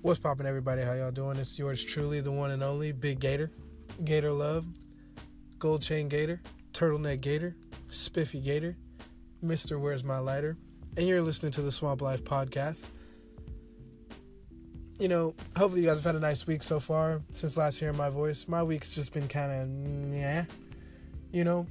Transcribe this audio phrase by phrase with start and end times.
[0.00, 0.82] What's poppin', everybody?
[0.82, 1.38] How y'all doing?
[1.38, 3.50] It's yours truly, the one and only Big Gator,
[4.04, 4.64] Gator Love,
[5.58, 6.40] Gold Chain Gator,
[6.72, 7.56] Turtleneck Gator,
[7.88, 8.76] Spiffy Gator,
[9.42, 10.56] Mister Where's My Lighter,
[10.96, 12.86] and you're listening to the Swamp Life Podcast.
[15.00, 17.96] You know, hopefully you guys have had a nice week so far since last hearing
[17.96, 18.46] my voice.
[18.46, 20.44] My week's just been kind of yeah,
[21.32, 21.66] you know.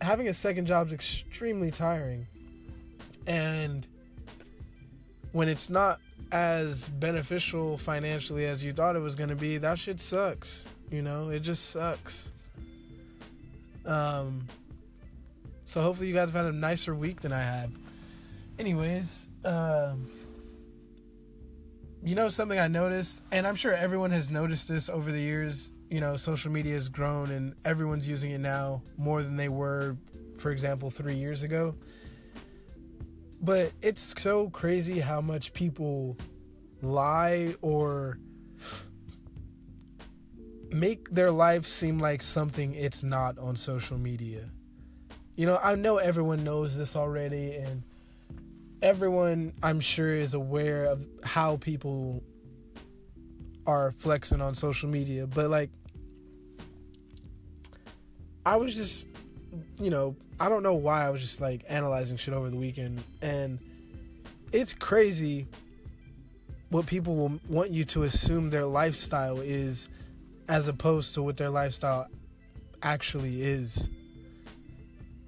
[0.00, 2.26] Having a second job's extremely tiring,
[3.28, 3.86] and
[5.30, 6.00] when it's not
[6.30, 10.68] as beneficial financially as you thought it was going to be, that shit sucks.
[10.90, 12.32] You know, it just sucks.
[13.86, 14.46] Um,
[15.64, 17.72] so hopefully you guys have had a nicer week than I had.
[18.58, 20.10] Anyways, um,
[22.02, 25.70] you know something I noticed, and I'm sure everyone has noticed this over the years.
[25.90, 29.96] You know, social media has grown, and everyone's using it now more than they were,
[30.38, 31.74] for example, three years ago.
[33.40, 36.16] But it's so crazy how much people
[36.82, 38.18] lie or
[40.70, 44.50] make their life seem like something it's not on social media.
[45.36, 47.82] You know, I know everyone knows this already, and
[48.82, 52.22] everyone, I'm sure, is aware of how people
[53.66, 55.26] are flexing on social media.
[55.26, 55.70] But, like,
[58.44, 59.06] I was just,
[59.80, 63.02] you know, I don't know why I was just like analyzing shit over the weekend,
[63.22, 63.58] and
[64.52, 65.46] it's crazy
[66.70, 69.88] what people will want you to assume their lifestyle is
[70.48, 72.06] as opposed to what their lifestyle
[72.82, 73.88] actually is.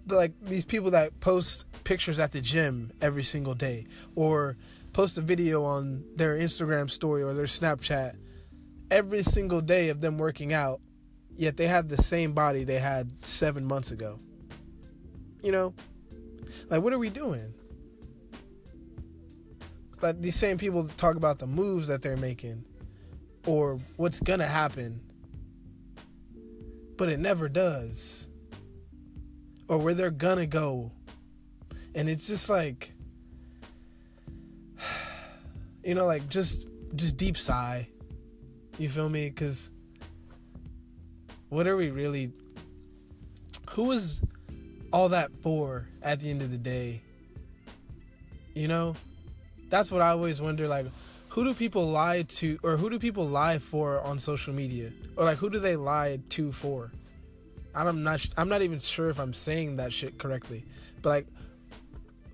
[0.07, 4.57] Like these people that post pictures at the gym every single day or
[4.93, 8.17] post a video on their Instagram story or their Snapchat
[8.91, 10.81] every single day of them working out,
[11.37, 14.19] yet they had the same body they had seven months ago.
[15.43, 15.75] You know?
[16.69, 17.53] Like, what are we doing?
[20.01, 22.65] Like, these same people talk about the moves that they're making
[23.47, 25.01] or what's gonna happen,
[26.97, 28.29] but it never does.
[29.69, 30.91] Or where they're gonna go.
[31.95, 32.93] And it's just like,
[35.85, 36.67] you know, like just
[36.97, 37.89] just deep sigh.
[38.79, 39.29] You feel me?
[39.29, 39.71] Because
[41.49, 42.33] what are we really?
[43.71, 44.23] Who is
[44.93, 47.03] all that for at the end of the day?
[48.55, 48.97] You know,
[49.69, 50.67] that's what I always wonder.
[50.67, 50.87] Like,
[51.29, 55.25] who do people lie to, or who do people lie for on social media, or
[55.25, 56.91] like who do they lie to for?
[57.75, 58.27] I'm not.
[58.37, 60.65] I'm not even sure if I'm saying that shit correctly,
[61.03, 61.27] but like,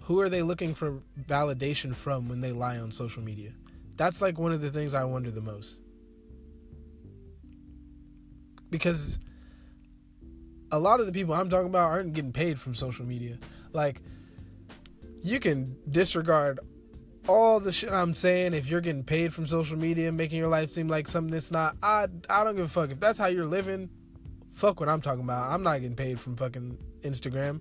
[0.01, 3.53] who are they looking for validation from when they lie on social media?
[3.97, 5.81] That's like one of the things I wonder the most.
[8.71, 9.19] Because
[10.73, 13.39] a lot of the people I'm talking about aren't getting paid from social media.
[13.73, 14.01] Like,
[15.23, 16.61] you can disregard
[17.29, 20.71] all the shit I'm saying if you're getting paid from social media, making your life
[20.71, 21.77] seem like something that's not.
[21.83, 23.91] I I don't give a fuck if that's how you're living.
[24.55, 25.51] Fuck what I'm talking about.
[25.51, 27.61] I'm not getting paid from fucking Instagram.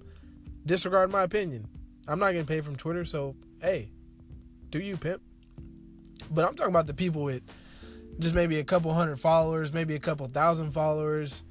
[0.65, 1.67] Disregard my opinion.
[2.07, 3.89] I'm not getting paid from Twitter, so hey,
[4.69, 5.21] do you pimp?
[6.31, 7.43] But I'm talking about the people with
[8.19, 11.43] just maybe a couple hundred followers, maybe a couple thousand followers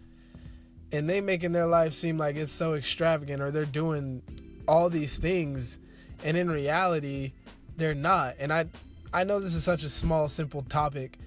[0.94, 4.22] and they making their life seem like it's so extravagant or they're doing
[4.68, 5.78] all these things
[6.22, 7.32] and in reality
[7.76, 8.34] they're not.
[8.38, 8.66] And i
[9.12, 11.18] i know this is such a small simple topic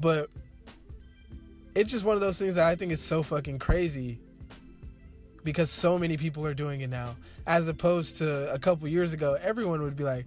[0.00, 0.30] but
[1.74, 4.18] it's just one of those things that i think is so fucking crazy
[5.42, 7.16] because so many people are doing it now.
[7.46, 10.26] As opposed to a couple years ago everyone would be like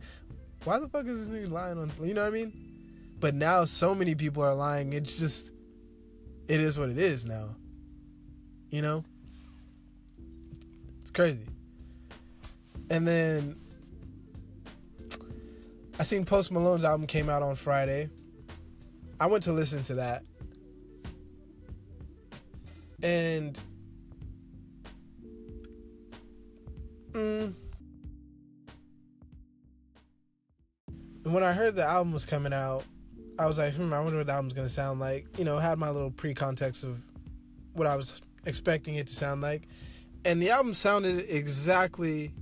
[0.64, 2.54] why the fuck is this nigga lying on you know what i mean?
[3.20, 4.94] But now so many people are lying.
[4.94, 5.52] It's just
[6.48, 7.56] it is what it is now
[8.70, 9.04] you know?
[11.02, 11.46] It's crazy.
[12.90, 13.56] And then
[16.00, 18.10] I seen Post Malone's album came out on Friday.
[19.20, 20.26] I went to listen to that.
[23.02, 23.60] And
[27.12, 27.54] mm,
[31.24, 32.84] when I heard the album was coming out,
[33.40, 35.26] I was like, hmm, I wonder what the album's gonna sound like.
[35.38, 37.00] You know, had my little pre context of
[37.74, 39.68] what I was expecting it to sound like.
[40.26, 42.34] And the album sounded exactly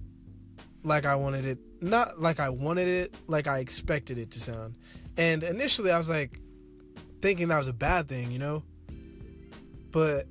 [0.84, 1.60] like I wanted it.
[1.82, 4.76] Not like I wanted it, like I expected it to sound.
[5.18, 6.40] And initially I was like
[7.22, 8.64] thinking that was a bad thing, you know?
[9.92, 10.28] But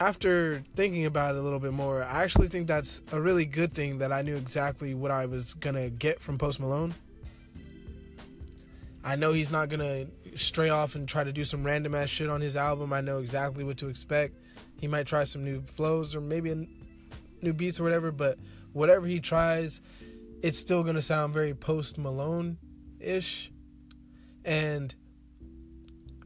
[0.00, 3.74] after thinking about it a little bit more, I actually think that's a really good
[3.74, 6.94] thing that I knew exactly what I was gonna get from Post Malone.
[9.02, 12.28] I know he's not gonna stray off and try to do some random ass shit
[12.28, 12.92] on his album.
[12.92, 14.34] I know exactly what to expect.
[14.78, 16.68] He might try some new flows or maybe
[17.42, 18.38] new beats or whatever, but
[18.72, 19.80] whatever he tries,
[20.42, 22.58] it's still gonna sound very post Malone
[22.98, 23.50] ish.
[24.44, 24.94] and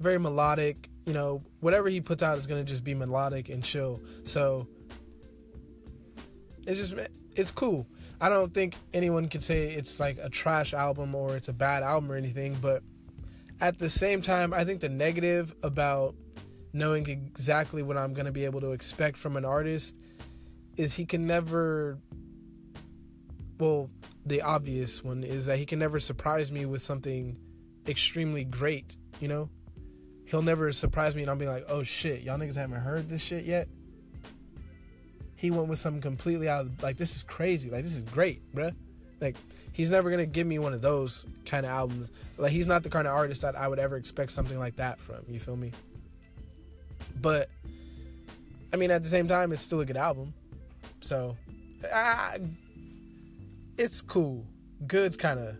[0.00, 0.88] very melodic.
[1.06, 4.00] You know, whatever he puts out is gonna just be melodic and chill.
[4.24, 4.66] So
[6.66, 6.94] it's just
[7.36, 7.86] it's cool.
[8.20, 11.82] I don't think anyone could say it's like a trash album or it's a bad
[11.82, 12.82] album or anything, but
[13.60, 16.14] at the same time, I think the negative about
[16.72, 20.00] knowing exactly what I'm going to be able to expect from an artist
[20.76, 21.98] is he can never
[23.58, 23.88] well,
[24.26, 27.36] the obvious one is that he can never surprise me with something
[27.86, 29.48] extremely great, you know?
[30.26, 33.22] He'll never surprise me and I'll be like, oh shit, y'all niggas haven't heard this
[33.22, 33.68] shit yet?
[35.44, 37.68] He went with something completely out of, like, this is crazy.
[37.68, 38.74] Like, this is great, bruh.
[39.20, 39.36] Like,
[39.72, 42.10] he's never gonna give me one of those kind of albums.
[42.38, 44.98] Like, he's not the kind of artist that I would ever expect something like that
[44.98, 45.18] from.
[45.28, 45.72] You feel me?
[47.20, 47.50] But,
[48.72, 50.32] I mean, at the same time, it's still a good album.
[51.02, 51.36] So,
[51.92, 52.38] I,
[53.76, 54.46] it's cool.
[54.86, 55.58] Good's kind of,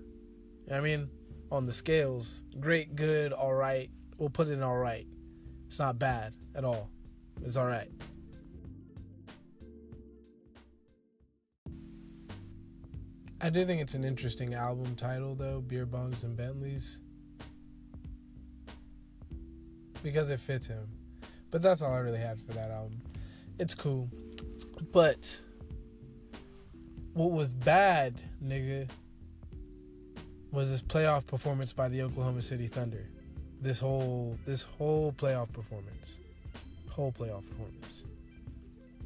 [0.73, 1.11] I mean,
[1.53, 3.91] on the scales, great, good, all right.
[4.17, 5.07] We'll put it in all right.
[5.67, 6.89] It's not bad at all.
[7.45, 7.91] It's all right.
[13.45, 17.01] I do think it's an interesting album title, though Beer Bongs and Bentleys.
[20.03, 20.89] Because it fits him.
[21.51, 23.03] But that's all I really had for that album.
[23.59, 24.09] It's cool.
[24.93, 25.39] But
[27.13, 28.89] what was bad, nigga,
[30.51, 33.11] was this playoff performance by the Oklahoma City Thunder.
[33.61, 36.19] This whole this whole playoff performance.
[36.89, 38.05] Whole playoff performance.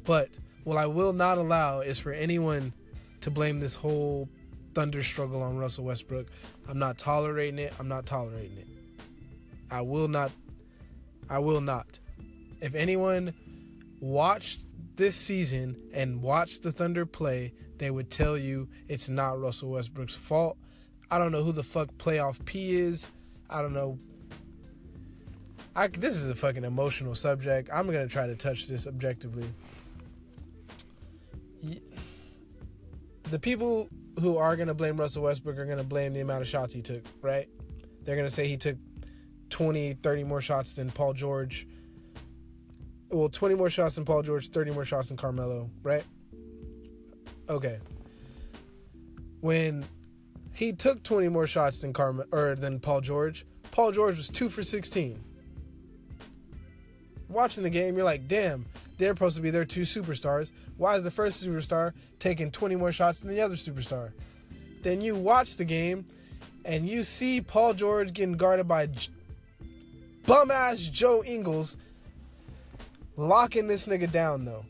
[0.05, 2.71] But what I will not allow is for anyone
[3.21, 4.29] to blame this whole
[4.73, 6.27] Thunder struggle on Russell Westbrook.
[6.67, 7.73] I'm not tolerating it.
[7.79, 8.67] I'm not tolerating it.
[9.71, 10.31] I will not
[11.29, 11.99] I will not.
[12.59, 13.33] If anyone
[13.99, 19.69] watched this season and watched the Thunder play, they would tell you it's not Russell
[19.69, 20.57] Westbrook's fault.
[21.11, 23.11] I don't know who the fuck playoff P is.
[23.49, 23.99] I don't know.
[25.75, 27.69] I, this is a fucking emotional subject.
[27.71, 29.47] I'm gonna try to touch this objectively.
[33.29, 33.87] The people
[34.19, 37.03] who are gonna blame Russell Westbrook are gonna blame the amount of shots he took,
[37.21, 37.47] right?
[38.03, 38.77] They're gonna say he took
[39.49, 41.67] 20, 30 more shots than Paul George.
[43.09, 46.03] Well, 20 more shots than Paul George, 30 more shots than Carmelo, right?
[47.49, 47.79] Okay.
[49.41, 49.85] When
[50.53, 54.49] he took 20 more shots than Carmelo or than Paul George, Paul George was 2
[54.49, 55.23] for 16.
[57.27, 58.65] Watching the game, you're like, "Damn,
[58.99, 60.51] they're supposed to be their two superstars.
[60.77, 64.11] Why is the first superstar taking 20 more shots than the other superstar?"
[64.83, 66.05] Then you watch the game
[66.63, 68.89] and you see Paul George getting guarded by
[70.27, 71.75] bum ass Joe Ingles
[73.17, 74.65] locking this nigga down though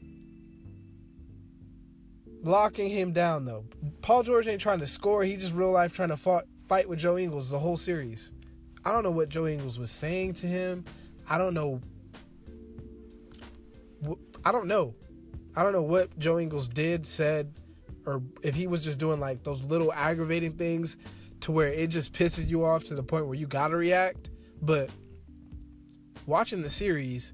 [2.44, 3.66] locking him down though.
[4.02, 5.24] Paul George ain't trying to score.
[5.24, 8.32] He just real life trying to fought, fight with Joe Ingles the whole series.
[8.86, 10.86] I don't know what Joe Ingles was saying to him.
[11.30, 11.82] I don't know.
[14.46, 14.96] I don't know.
[15.56, 17.54] I don't know what Joe Ingles did, said,
[18.06, 20.98] or if he was just doing like those little aggravating things
[21.42, 24.30] to where it just pisses you off to the point where you gotta react.
[24.62, 24.90] But
[26.26, 27.34] watching the series,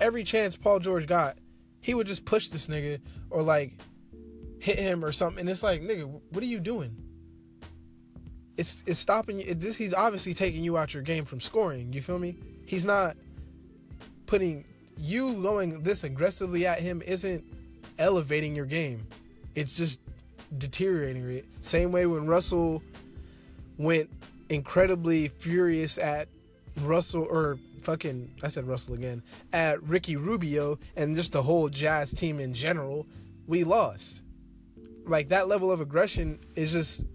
[0.00, 1.38] every chance Paul George got,
[1.80, 3.00] he would just push this nigga
[3.30, 3.72] or like
[4.58, 5.40] hit him or something.
[5.40, 6.96] And it's like, nigga, what are you doing?
[8.56, 9.46] It's it's stopping you.
[9.48, 11.92] It, this he's obviously taking you out your game from scoring.
[11.92, 12.36] You feel me?
[12.66, 13.16] He's not
[14.26, 14.64] putting
[14.96, 17.44] you going this aggressively at him isn't
[17.98, 19.06] elevating your game.
[19.54, 20.00] It's just
[20.58, 21.46] deteriorating it.
[21.62, 22.82] Same way when Russell
[23.78, 24.10] went
[24.48, 26.28] incredibly furious at
[26.82, 29.22] Russell or fucking I said Russell again
[29.52, 33.06] at Ricky Rubio and just the whole Jazz team in general,
[33.46, 34.22] we lost.
[35.06, 37.06] Like that level of aggression is just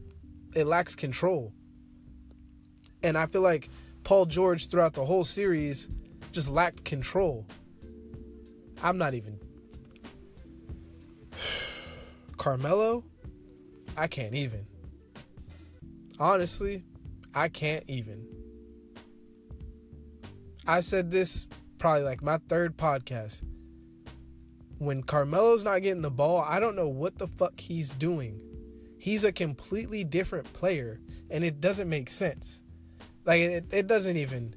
[0.55, 1.53] it lacks control.
[3.03, 3.69] And I feel like
[4.03, 5.89] Paul George throughout the whole series
[6.31, 7.45] just lacked control.
[8.81, 9.39] I'm not even
[12.39, 13.03] Carmelo,
[13.97, 14.65] I can't even.
[16.19, 16.83] Honestly,
[17.35, 18.25] I can't even.
[20.65, 23.43] I said this probably like my third podcast.
[24.77, 28.39] When Carmelo's not getting the ball, I don't know what the fuck he's doing.
[28.97, 32.63] He's a completely different player, and it doesn't make sense.
[33.25, 34.55] Like it, it doesn't even.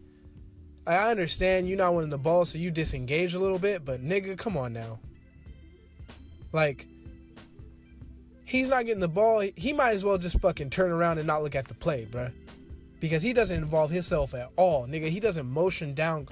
[0.86, 4.36] I understand you not winning the ball, so you disengage a little bit, but nigga,
[4.36, 4.98] come on now.
[6.52, 6.86] Like,
[8.44, 9.46] he's not getting the ball.
[9.56, 12.32] He might as well just fucking turn around and not look at the play, bruh
[13.02, 15.08] because he doesn't involve himself at all, nigga.
[15.08, 16.28] He doesn't motion down.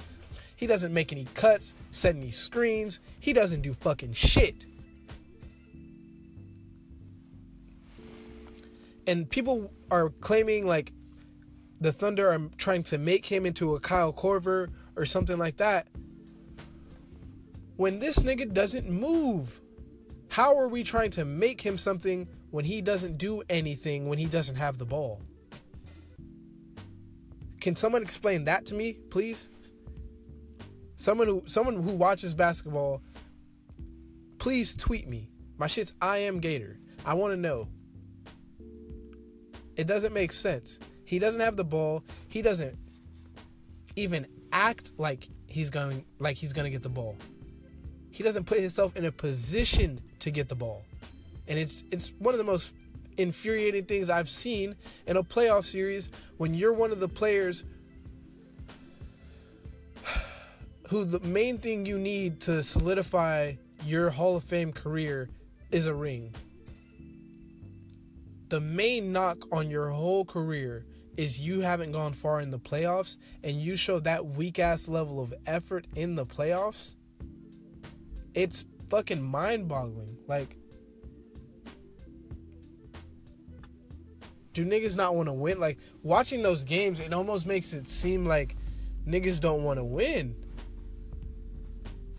[0.54, 3.00] He doesn't make any cuts, set any screens.
[3.18, 4.66] He doesn't do fucking shit.
[9.08, 10.92] And people are claiming like
[11.80, 15.88] the Thunder are trying to make him into a Kyle Korver or something like that.
[17.76, 19.60] When this nigga doesn't move,
[20.28, 24.26] how are we trying to make him something when he doesn't do anything when he
[24.26, 25.22] doesn't have the ball?
[27.60, 29.48] Can someone explain that to me, please?
[30.96, 33.02] Someone who someone who watches basketball,
[34.38, 35.30] please tweet me.
[35.56, 36.78] My shit's I am Gator.
[37.06, 37.68] I want to know.
[39.76, 40.78] It doesn't make sense.
[41.10, 42.04] He doesn't have the ball.
[42.28, 42.78] He doesn't
[43.96, 47.16] even act like he's going like he's going to get the ball.
[48.12, 50.84] He doesn't put himself in a position to get the ball.
[51.48, 52.74] And it's it's one of the most
[53.16, 54.76] infuriating things I've seen
[55.08, 57.64] in a playoff series when you're one of the players
[60.90, 65.28] who the main thing you need to solidify your Hall of Fame career
[65.72, 66.32] is a ring.
[68.48, 70.84] The main knock on your whole career
[71.20, 75.20] is you haven't gone far in the playoffs and you show that weak ass level
[75.20, 76.94] of effort in the playoffs.
[78.32, 80.16] It's fucking mind boggling.
[80.26, 80.56] Like,
[84.54, 85.60] do niggas not want to win?
[85.60, 88.56] Like, watching those games, it almost makes it seem like
[89.06, 90.34] niggas don't want to win.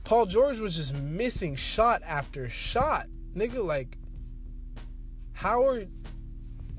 [0.04, 3.08] Paul George was just missing shot after shot.
[3.36, 3.98] Nigga, like,
[5.34, 5.86] how are.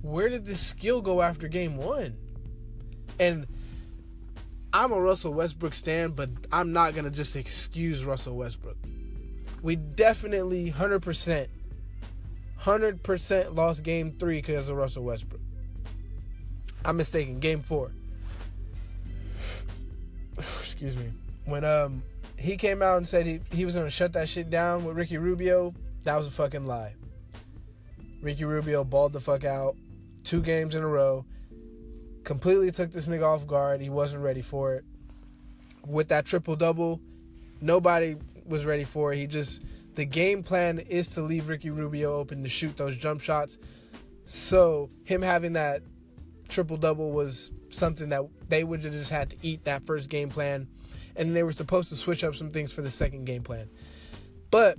[0.02, 2.16] Where did this skill go after game one?
[3.18, 3.47] And
[4.73, 8.76] I'm a Russell Westbrook stan, but I'm not going to just excuse Russell Westbrook.
[9.62, 11.47] We definitely 100%,
[12.61, 15.40] 100% lost game three because of Russell Westbrook.
[16.85, 17.38] I'm mistaken.
[17.38, 17.92] Game four.
[20.61, 21.12] Excuse me.
[21.44, 22.02] When um
[22.37, 24.97] he came out and said he, he was going to shut that shit down with
[24.97, 26.94] Ricky Rubio, that was a fucking lie.
[28.21, 29.76] Ricky Rubio balled the fuck out
[30.25, 31.25] two games in a row.
[32.25, 33.81] Completely took this nigga off guard.
[33.81, 34.85] He wasn't ready for it.
[35.87, 37.00] With that triple double,
[37.61, 39.19] nobody was ready for it.
[39.19, 39.62] He just
[39.95, 43.59] the game plan is to leave Ricky Rubio open to shoot those jump shots.
[44.25, 45.83] So him having that
[46.49, 50.29] triple double was something that they would have just had to eat that first game
[50.29, 50.69] plan
[51.17, 53.69] and they were supposed to switch up some things for the second game plan.
[54.50, 54.79] But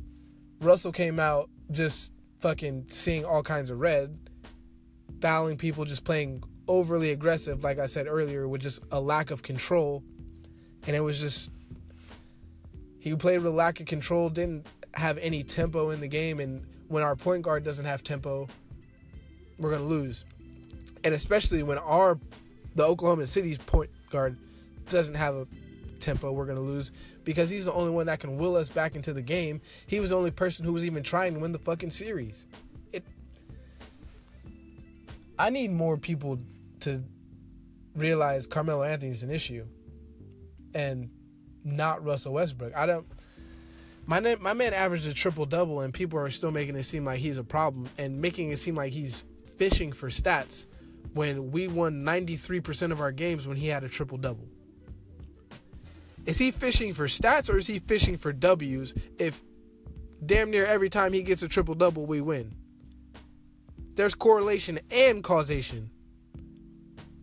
[0.62, 4.18] Russell came out just fucking seeing all kinds of red,
[5.24, 9.42] fouling people, just playing overly aggressive, like I said earlier, with just a lack of
[9.42, 10.04] control.
[10.86, 11.50] And it was just
[13.00, 16.66] he played with a lack of control, didn't have any tempo in the game, and
[16.90, 18.50] when our point guard doesn't have tempo,
[19.58, 20.26] we're gonna lose.
[21.06, 22.20] And especially when our
[22.76, 24.36] the Oklahoma City's point guard
[24.90, 25.48] doesn't have a
[26.02, 26.92] tempo we're to lose
[27.24, 29.62] because he's the only one that can will us back into the game.
[29.88, 32.46] He was the only person who was even trying to win the fucking series.
[35.38, 36.40] I need more people
[36.82, 37.04] to
[37.96, 39.66] realize Carmelo Anthony's an issue
[40.74, 41.10] and
[41.64, 42.76] not Russell Westbrook.
[42.76, 43.06] I don't
[44.06, 47.20] my my man averaged a triple double and people are still making it seem like
[47.20, 49.24] he's a problem and making it seem like he's
[49.58, 50.66] fishing for stats
[51.14, 54.48] when we won 93% of our games when he had a triple double.
[56.26, 59.42] Is he fishing for stats or is he fishing for W's if
[60.26, 62.56] damn near every time he gets a triple double, we win?
[63.96, 65.90] There's correlation and causation.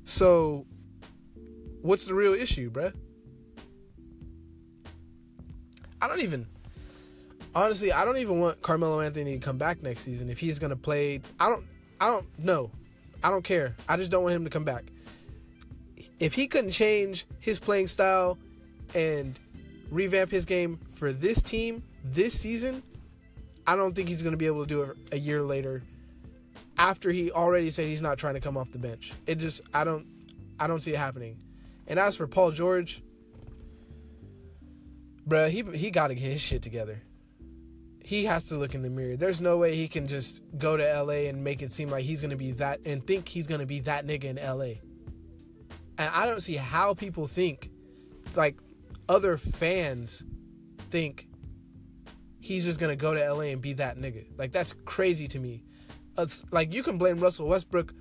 [0.04, 0.66] So,
[1.82, 2.92] what's the real issue, bruh?
[6.00, 6.46] I don't even.
[7.54, 10.76] Honestly, I don't even want Carmelo Anthony to come back next season if he's gonna
[10.76, 11.20] play.
[11.38, 11.64] I don't.
[12.00, 12.70] I don't know.
[13.22, 13.76] I don't care.
[13.88, 14.84] I just don't want him to come back.
[16.18, 18.38] If he couldn't change his playing style
[18.94, 19.38] and
[19.90, 22.82] revamp his game for this team this season,
[23.66, 25.82] I don't think he's going to be able to do it a year later
[26.80, 29.12] after he already said he's not trying to come off the bench.
[29.26, 30.06] It just I don't
[30.58, 31.38] I don't see it happening.
[31.86, 33.02] And as for Paul George,
[35.28, 37.02] bruh, he he got to get his shit together.
[38.02, 39.16] He has to look in the mirror.
[39.16, 42.22] There's no way he can just go to LA and make it seem like he's
[42.22, 44.80] to be that and think he's to be that nigga in LA.
[45.98, 47.70] And I don't see how people think
[48.34, 48.56] like
[49.06, 50.24] other fans
[50.90, 51.28] think
[52.40, 54.24] he's just gonna go to LA and be that nigga.
[54.38, 55.62] Like that's crazy to me.
[56.18, 57.94] It's, like you can blame Russell Westbrook,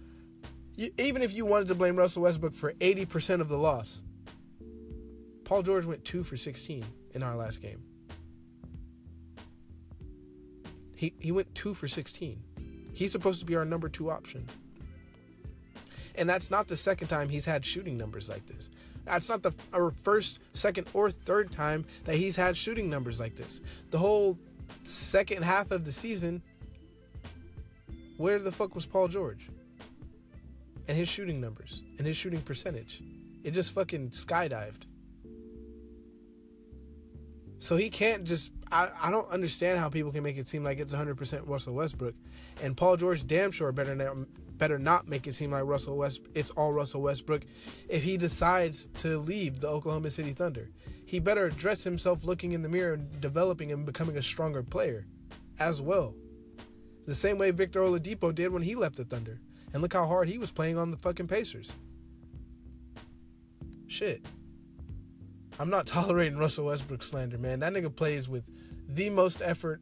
[0.75, 4.01] you, even if you wanted to blame Russell Westbrook for eighty percent of the loss.
[5.43, 7.81] Paul George went two for sixteen in our last game.
[10.95, 12.41] He he went two for sixteen.
[12.93, 14.45] He's supposed to be our number two option.
[16.15, 18.69] And that's not the second time he's had shooting numbers like this.
[19.05, 19.53] That's not the
[20.03, 23.61] first, second, or third time that he's had shooting numbers like this.
[23.91, 24.37] The whole
[24.83, 26.41] second half of the season,
[28.19, 29.49] where the fuck was Paul George?
[30.89, 33.03] and his shooting numbers and his shooting percentage.
[33.43, 34.87] It just fucking skydived.
[37.59, 38.51] So he can't just.
[38.71, 42.15] I, I don't understand how people can make it seem like it's 100% Russell Westbrook.
[42.61, 44.15] And Paul George damn sure better not,
[44.57, 47.43] better not make it seem like Russell West it's all Russell Westbrook
[47.87, 50.69] if he decides to leave the Oklahoma City Thunder.
[51.05, 55.05] He better address himself looking in the mirror and developing and becoming a stronger player
[55.59, 56.15] as well.
[57.09, 59.39] The same way Victor Oladipo did when he left the Thunder.
[59.73, 61.71] And look how hard he was playing on the fucking Pacers.
[63.87, 64.23] Shit.
[65.59, 67.61] I'm not tolerating Russell Westbrook slander, man.
[67.61, 68.43] That nigga plays with
[68.89, 69.81] the most effort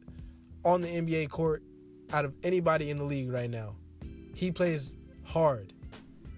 [0.64, 1.62] on the NBA court
[2.14, 3.74] out of anybody in the league right now.
[4.34, 4.90] He plays
[5.24, 5.74] hard.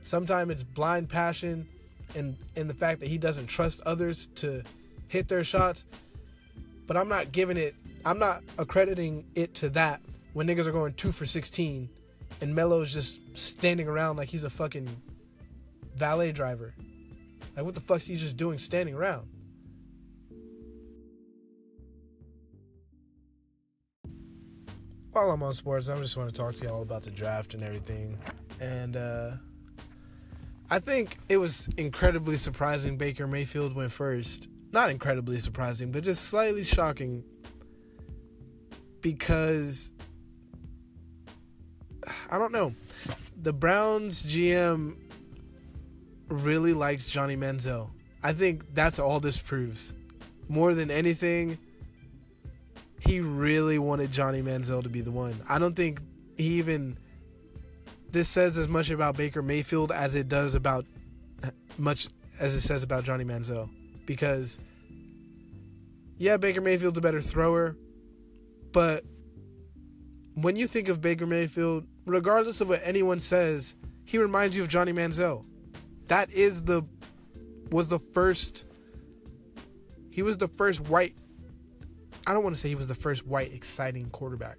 [0.03, 1.69] Sometimes it's blind passion
[2.17, 4.65] and in the fact that he doesn't trust others to
[5.07, 5.85] hit their shots.
[6.89, 10.01] But I'm not giving it I'm not accrediting it to that
[10.33, 11.89] when niggas are going 2 for 16
[12.41, 14.89] and Melo's just standing around like he's a fucking
[15.95, 16.75] valet driver.
[17.57, 19.29] Like, what the fuck's he just doing standing around?
[25.13, 27.63] While I'm on sports, I just want to talk to y'all about the draft and
[27.63, 28.17] everything.
[28.61, 29.33] And uh,
[30.71, 34.49] I think it was incredibly surprising Baker Mayfield went first.
[34.73, 37.25] Not incredibly surprising, but just slightly shocking
[39.01, 39.91] because
[42.31, 42.73] I don't know.
[43.43, 44.97] The Browns GM
[46.29, 47.91] really likes Johnny Manziel.
[48.23, 49.95] I think that's all this proves.
[50.49, 51.59] More than anything,
[53.01, 55.41] he really wanted Johnny Manziel to be the one.
[55.49, 56.01] I don't think
[56.37, 56.99] he even
[58.11, 60.85] this says as much about Baker Mayfield as it does about
[61.79, 63.71] much as it says about Johnny Manziel
[64.07, 64.59] because
[66.19, 67.77] yeah, Baker Mayfield's a better thrower,
[68.73, 69.05] but
[70.43, 74.69] when you think of Baker Mayfield, regardless of what anyone says, he reminds you of
[74.69, 75.45] Johnny Manziel.
[76.07, 76.83] That is the
[77.71, 78.65] was the first
[80.11, 81.15] he was the first white
[82.27, 84.59] I don't want to say he was the first white exciting quarterback.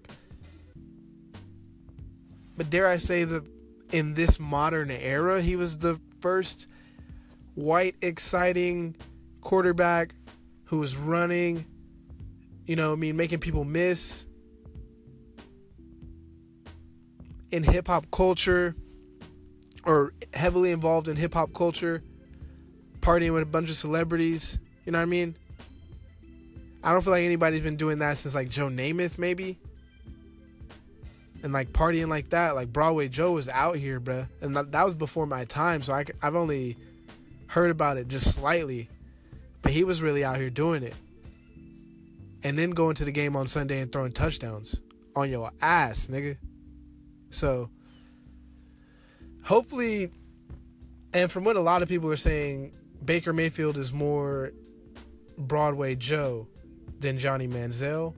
[2.57, 3.43] But dare I say that
[3.91, 6.67] in this modern era, he was the first
[7.55, 8.95] white exciting
[9.41, 10.13] quarterback
[10.65, 11.65] who was running,
[12.65, 14.27] you know, I mean making people miss
[17.51, 18.75] in hip hop culture
[19.85, 22.01] or heavily involved in hip hop culture,
[22.99, 24.59] partying with a bunch of celebrities.
[24.85, 25.35] You know what I mean?
[26.83, 29.59] I don't feel like anybody's been doing that since like Joe Namath, maybe.
[31.43, 34.27] And like partying like that, like Broadway Joe was out here, bruh.
[34.41, 36.77] And that, that was before my time, so I, I've only
[37.47, 38.89] heard about it just slightly.
[39.61, 40.93] But he was really out here doing it.
[42.43, 44.81] And then going to the game on Sunday and throwing touchdowns
[45.15, 46.37] on your ass, nigga.
[47.31, 47.69] So
[49.43, 50.11] hopefully,
[51.13, 54.51] and from what a lot of people are saying, Baker Mayfield is more
[55.37, 56.47] Broadway Joe
[56.99, 58.13] than Johnny Manziel.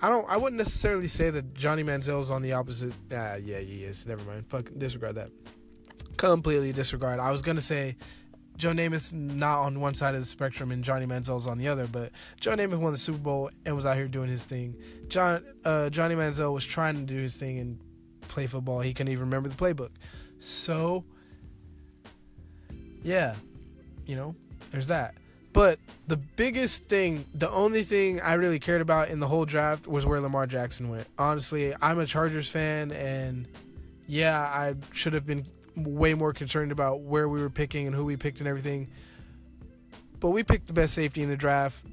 [0.00, 0.28] I don't.
[0.28, 2.92] I wouldn't necessarily say that Johnny Manziel is on the opposite.
[3.12, 4.04] Ah, yeah, he is.
[4.06, 4.46] Never mind.
[4.48, 4.70] Fuck.
[4.76, 5.30] Disregard that.
[6.16, 7.20] Completely disregard.
[7.20, 7.96] I was gonna say
[8.62, 11.88] Joe Namath's not on one side of the spectrum and Johnny Manziel's on the other,
[11.88, 14.76] but Joe Namath won the Super Bowl and was out here doing his thing.
[15.08, 17.80] John uh, Johnny Manziel was trying to do his thing and
[18.28, 18.78] play football.
[18.78, 19.90] He couldn't even remember the playbook.
[20.38, 21.02] So,
[23.02, 23.34] yeah,
[24.06, 24.36] you know,
[24.70, 25.16] there's that.
[25.52, 29.88] But the biggest thing, the only thing I really cared about in the whole draft
[29.88, 31.08] was where Lamar Jackson went.
[31.18, 33.48] Honestly, I'm a Chargers fan, and
[34.06, 38.04] yeah, I should have been way more concerned about where we were picking and who
[38.04, 38.90] we picked and everything.
[40.20, 41.84] But we picked the best safety in the draft.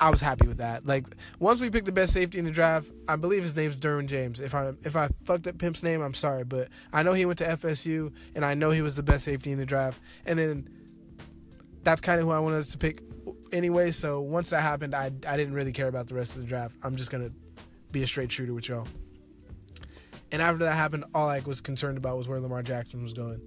[0.00, 0.86] I was happy with that.
[0.86, 1.06] Like
[1.38, 4.40] once we picked the best safety in the draft, I believe his name's Derwin James.
[4.40, 7.38] If I if I fucked up Pimp's name, I'm sorry, but I know he went
[7.38, 10.00] to FSU and I know he was the best safety in the draft.
[10.26, 10.68] And then
[11.82, 13.02] that's kind of who I wanted us to pick
[13.52, 13.92] anyway.
[13.92, 16.74] So once that happened, I I didn't really care about the rest of the draft.
[16.82, 17.30] I'm just gonna
[17.92, 18.88] be a straight shooter with y'all.
[20.34, 23.40] And after that happened, all I was concerned about was where Lamar Jackson was going.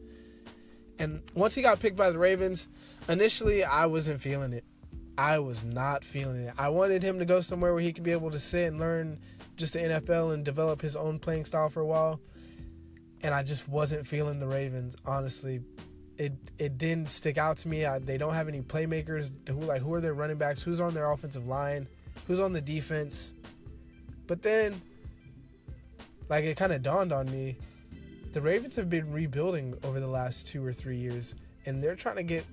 [1.00, 2.69] And once he got picked by the Ravens,
[3.10, 4.63] initially I wasn't feeling it.
[5.17, 6.54] I was not feeling it.
[6.58, 9.19] I wanted him to go somewhere where he could be able to sit and learn
[9.58, 12.21] just the NFL and develop his own playing style for a while.
[13.21, 15.60] And I just wasn't feeling the Ravens, honestly.
[16.17, 17.86] It it didn't stick out to me.
[17.86, 19.34] I, they don't have any playmakers.
[19.50, 20.62] Who like who are their running backs?
[20.63, 21.86] Who's on their offensive line?
[22.28, 23.34] Who's on the defense?
[24.26, 24.82] But then
[26.30, 27.58] like it kind of dawned on me
[28.38, 31.34] the Ravens have been rebuilding over the last two or three years,
[31.66, 32.46] and they're trying to get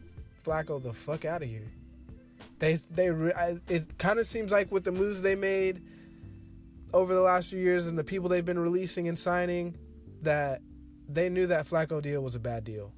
[0.43, 1.71] Flacco the fuck out of here.
[2.59, 3.09] They they
[3.69, 5.83] it kind of seems like with the moves they made
[6.95, 9.77] over the last few years and the people they've been releasing and signing
[10.23, 10.63] that
[11.09, 12.91] they knew that Flacco deal was a bad deal.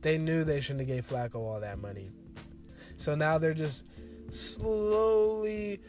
[0.00, 2.10] They knew they shouldn't have gave Flacco all that money.
[2.96, 3.86] So now they're just
[4.30, 5.80] slowly,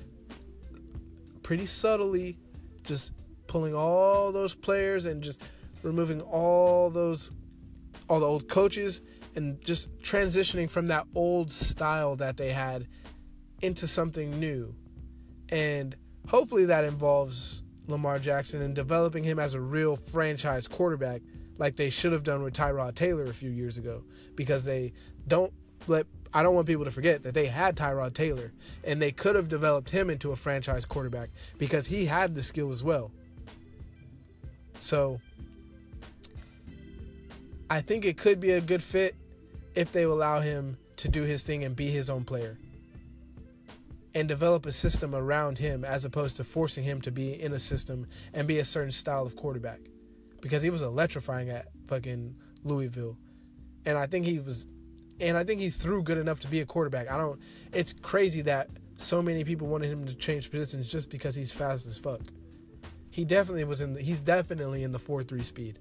[1.44, 2.38] pretty subtly,
[2.84, 3.13] just
[3.58, 5.41] pulling all those players and just
[5.82, 7.32] removing all those,
[8.08, 9.02] all the old coaches
[9.36, 12.88] and just transitioning from that old style that they had
[13.63, 14.76] into something new.
[15.50, 15.96] And
[16.28, 21.24] hopefully that involves Lamar Jackson and developing him as a real franchise quarterback
[21.58, 24.04] like they should have done with Tyrod Taylor a few years ago
[24.36, 24.93] because they
[25.28, 25.52] don't
[25.88, 29.36] let I don't want people to forget that they had Tyrod Taylor and they could
[29.36, 33.12] have developed him into a franchise quarterback because he had the skill as well.
[34.80, 35.20] So
[37.70, 39.16] I think it could be a good fit
[39.76, 42.58] if they allow him to do his thing and be his own player
[44.16, 47.60] and develop a system around him as opposed to forcing him to be in a
[47.60, 49.80] system and be a certain style of quarterback
[50.42, 53.16] because he was electrifying at fucking Louisville.
[53.86, 54.66] And I think he was
[55.20, 57.12] and I think he threw good enough to be a quarterback.
[57.12, 57.40] I don't
[57.74, 61.86] it's crazy that so many people wanted him to change positions just because he's fast
[61.86, 62.22] as fuck.
[63.17, 65.80] He definitely was in the, he's definitely in the 4-3 speed.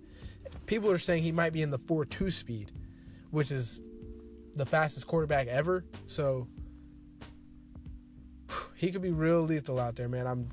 [0.64, 2.72] People are saying he might be in the 4-2 speed,
[3.30, 3.82] which is
[4.54, 5.84] the fastest quarterback ever.
[6.06, 6.48] So
[8.74, 10.26] he could be real lethal out there, man.
[10.26, 10.48] I'm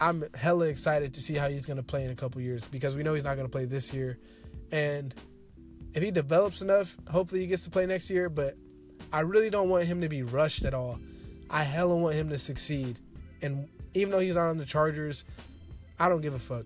[0.00, 3.02] I'm hella excited to see how he's gonna play in a couple years because we
[3.02, 4.16] know he's not gonna play this year,
[4.70, 5.12] and
[5.92, 8.28] if he develops enough, hopefully he gets to play next year.
[8.28, 8.56] But
[9.12, 11.00] I really don't want him to be rushed at all.
[11.50, 13.00] I hella want him to succeed,
[13.42, 15.24] and even though he's not on the Chargers,
[15.98, 16.64] I don't give a fuck.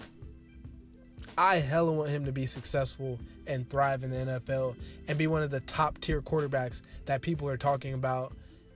[1.39, 4.77] I hella want him to be successful and thrive in the NFL
[5.09, 8.35] and be one of the top tier quarterbacks that people are talking about.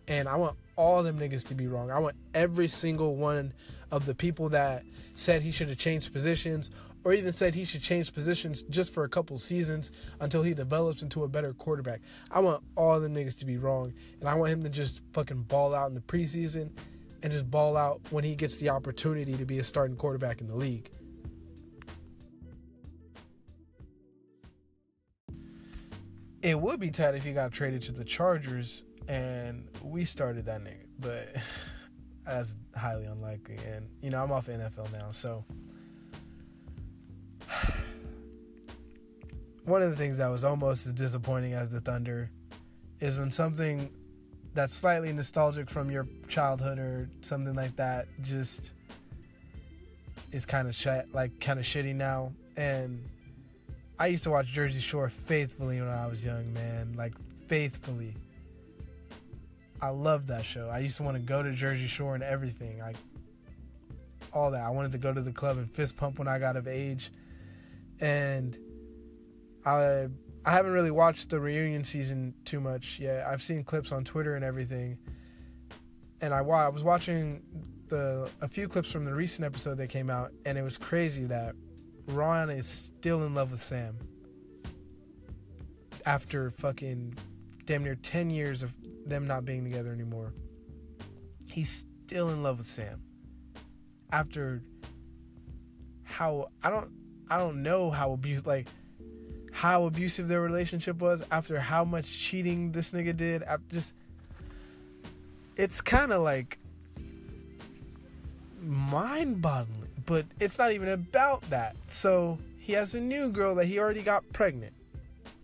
[0.09, 1.91] And I want all them niggas to be wrong.
[1.91, 3.53] I want every single one
[3.91, 6.71] of the people that said he should have changed positions
[7.05, 11.03] or even said he should change positions just for a couple seasons until he develops
[11.03, 12.01] into a better quarterback.
[12.33, 15.43] I want all the niggas to be wrong, and I want him to just fucking
[15.43, 16.71] ball out in the preseason
[17.27, 20.47] and just ball out when he gets the opportunity to be a starting quarterback in
[20.47, 20.93] the league.
[26.41, 30.63] It would be tight if he got traded to the Chargers and we started that
[30.63, 31.35] nigga, but
[32.25, 33.59] that's highly unlikely.
[33.75, 35.45] And you know, I'm off NFL now, so
[39.65, 42.31] one of the things that was almost as disappointing as the Thunder
[43.01, 43.91] is when something
[44.57, 48.73] that's slightly nostalgic from your childhood or something like that just
[50.33, 53.09] is kind of sh- like kind of shitty now and
[53.99, 57.15] I used to watch Jersey Shore faithfully when I was young, man, like
[57.49, 58.15] faithfully.
[59.81, 60.69] I loved that show.
[60.69, 62.79] I used to want to go to Jersey Shore and everything.
[62.79, 62.97] Like
[64.33, 64.63] all that.
[64.63, 67.11] I wanted to go to the club and fist pump when I got of age.
[68.01, 68.57] And
[69.65, 70.09] I
[70.47, 73.27] I haven't really watched the reunion season too much yet.
[73.27, 74.97] I've seen clips on Twitter and everything.
[76.21, 77.43] And I, I was watching
[77.89, 81.25] the a few clips from the recent episode that came out and it was crazy
[81.25, 81.57] that
[82.07, 83.99] Ron is still in love with Sam.
[86.07, 87.19] After fucking
[87.65, 88.73] damn near 10 years of
[89.05, 90.33] them not being together anymore.
[91.51, 93.03] He's still in love with Sam.
[94.13, 94.63] After
[96.05, 96.93] how I don't
[97.29, 98.69] I don't know how abuse like
[99.57, 103.43] how abusive their relationship was after how much cheating this nigga did.
[103.43, 103.95] I just
[105.57, 106.59] it's kind of like
[108.61, 111.75] mind-boggling, but it's not even about that.
[111.87, 114.75] So he has a new girl that he already got pregnant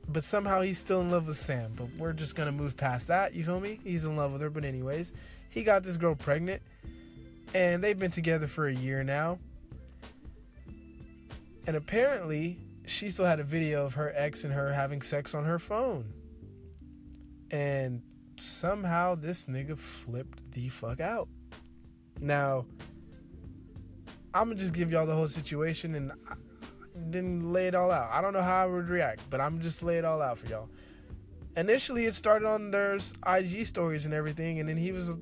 [0.09, 1.73] but somehow he's still in love with Sam.
[1.77, 3.35] But we're just gonna move past that.
[3.35, 3.81] You feel me?
[3.83, 4.51] He's in love with her.
[4.51, 5.13] But anyways,
[5.49, 6.63] he got this girl pregnant,
[7.55, 9.39] and they've been together for a year now.
[11.67, 12.59] And apparently,
[12.93, 16.13] she still had a video of her ex and her having sex on her phone.
[17.51, 18.03] And
[18.39, 21.29] somehow this nigga flipped the fuck out.
[22.21, 22.67] Now,
[24.35, 26.13] I'm gonna just give y'all the whole situation, and
[26.95, 28.11] then lay it all out.
[28.13, 30.47] I don't know how I would react, but I'm just lay it all out for
[30.47, 30.69] y'all.
[31.57, 35.15] Initially, it started on their IG stories and everything, and then he was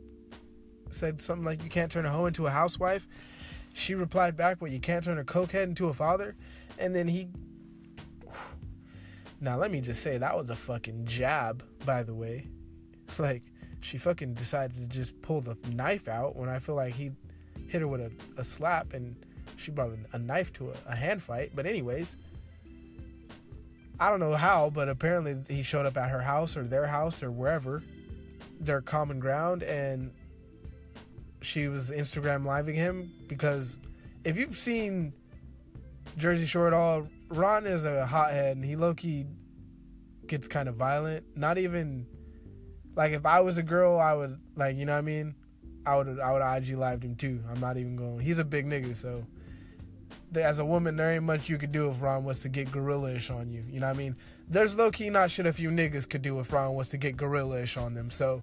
[0.90, 3.06] said something like, "You can't turn a hoe into a housewife."
[3.74, 6.37] She replied back, "Well, you can't turn a cokehead into a father,"
[6.78, 7.28] and then he.
[9.40, 12.46] Now let me just say that was a fucking jab, by the way.
[13.18, 13.42] Like
[13.81, 17.11] she fucking decided to just pull the knife out when I feel like he
[17.66, 19.16] hit her with a, a slap and
[19.57, 21.50] she brought a knife to a, a hand fight.
[21.53, 22.16] But anyways,
[23.98, 27.22] I don't know how, but apparently he showed up at her house or their house
[27.22, 27.83] or wherever,
[28.61, 30.12] their common ground, and
[31.42, 33.76] she was Instagram living him because
[34.24, 35.12] if you've seen
[36.16, 39.26] Jersey Shore at all Ron is a hothead and he low key
[40.26, 41.24] gets kind of violent.
[41.36, 42.06] Not even
[42.96, 45.34] like if I was a girl, I would like you know what I mean.
[45.86, 47.42] I would I would IG lived him too.
[47.50, 48.20] I'm not even going.
[48.20, 49.24] He's a big nigga, so
[50.34, 53.30] as a woman, there ain't much you could do if Ron was to get gorilla-ish
[53.30, 53.64] on you.
[53.68, 54.16] You know what I mean?
[54.48, 57.16] There's low key not shit a few niggas could do if Ron was to get
[57.16, 58.10] gorilla-ish on them.
[58.10, 58.42] So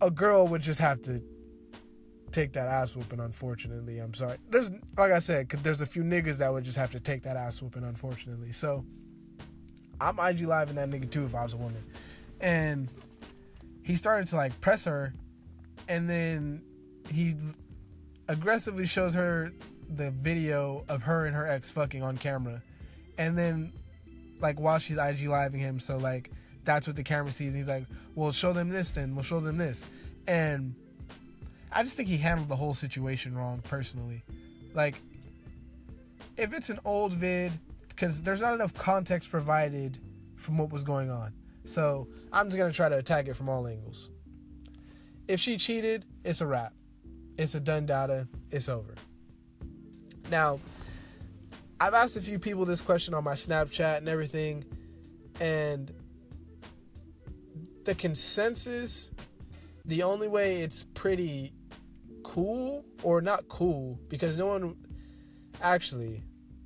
[0.00, 1.20] a girl would just have to
[2.32, 3.20] take that ass whooping.
[3.20, 4.38] Unfortunately, I'm sorry.
[4.50, 7.36] There's like I said, there's a few niggas that would just have to take that
[7.36, 7.84] ass whooping.
[7.84, 8.84] Unfortunately, so
[10.00, 11.82] I'm IG live in that nigga too if I was a woman,
[12.40, 12.88] and
[13.82, 15.14] he started to like press her,
[15.88, 16.62] and then
[17.10, 17.34] he
[18.28, 19.52] aggressively shows her
[19.88, 22.62] the video of her and her ex fucking on camera,
[23.18, 23.72] and then
[24.40, 26.30] like while she's IG living him, so like
[26.64, 27.54] that's what the camera sees.
[27.54, 29.84] he's like, "Well, show them this, then we'll show them this,"
[30.26, 30.74] and
[31.72, 34.24] I just think he handled the whole situation wrong personally.
[34.74, 35.00] Like,
[36.36, 37.52] if it's an old vid,
[37.88, 39.98] because there's not enough context provided
[40.36, 41.32] from what was going on,
[41.64, 44.10] so I'm just gonna try to attack it from all angles.
[45.28, 46.72] If she cheated, it's a wrap.
[47.38, 48.28] It's a done data.
[48.50, 48.94] It's over.
[50.30, 50.60] Now,
[51.80, 54.64] I've asked a few people this question on my Snapchat and everything,
[55.40, 55.92] and
[57.84, 59.10] the consensus,
[59.84, 61.52] the only way it's pretty
[62.26, 64.76] cool or not cool because no one
[65.62, 66.24] actually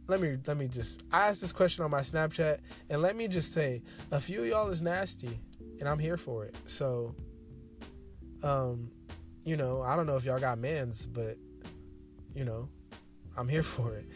[0.08, 3.28] let me let me just I asked this question on my Snapchat and let me
[3.28, 5.38] just say a few of y'all is nasty
[5.78, 6.54] and I'm here for it.
[6.64, 7.14] So
[8.42, 8.90] um
[9.44, 11.36] you know, I don't know if y'all got mans, but
[12.34, 12.70] you know,
[13.36, 14.06] I'm here for it.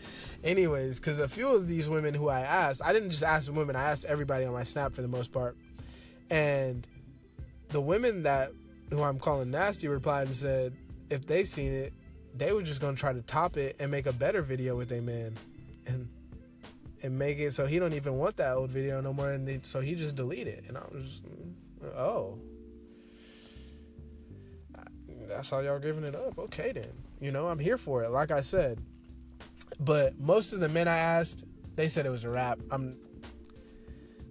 [0.42, 3.76] Anyways, because a few of these women who I asked, I didn't just ask women,
[3.76, 5.58] I asked everybody on my snap for the most part.
[6.30, 6.86] And
[7.68, 8.50] the women that
[8.90, 10.74] who I'm calling nasty replied and said
[11.10, 11.92] if they seen it,
[12.36, 15.00] they were just gonna try to top it and make a better video with a
[15.00, 15.36] man,
[15.86, 16.08] and
[17.02, 19.60] and make it so he don't even want that old video no more, and they,
[19.62, 20.64] so he just delete it.
[20.68, 21.20] And I was,
[21.96, 22.38] oh,
[25.28, 26.38] that's how y'all giving it up.
[26.38, 28.10] Okay then, you know I'm here for it.
[28.10, 28.80] Like I said,
[29.80, 31.44] but most of the men I asked,
[31.76, 32.58] they said it was a wrap.
[32.70, 32.96] I'm.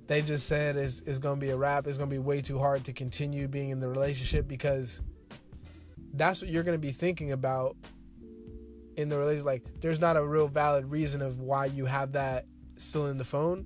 [0.05, 1.87] They just said it's, it's gonna be a wrap.
[1.87, 5.01] It's gonna be way too hard to continue being in the relationship because
[6.13, 7.75] that's what you're gonna be thinking about
[8.97, 9.45] in the relationship.
[9.45, 12.45] Like, there's not a real valid reason of why you have that
[12.77, 13.65] still in the phone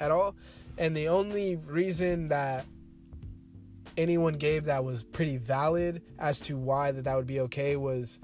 [0.00, 0.34] at all.
[0.78, 2.66] And the only reason that
[3.96, 8.18] anyone gave that was pretty valid as to why that that would be okay was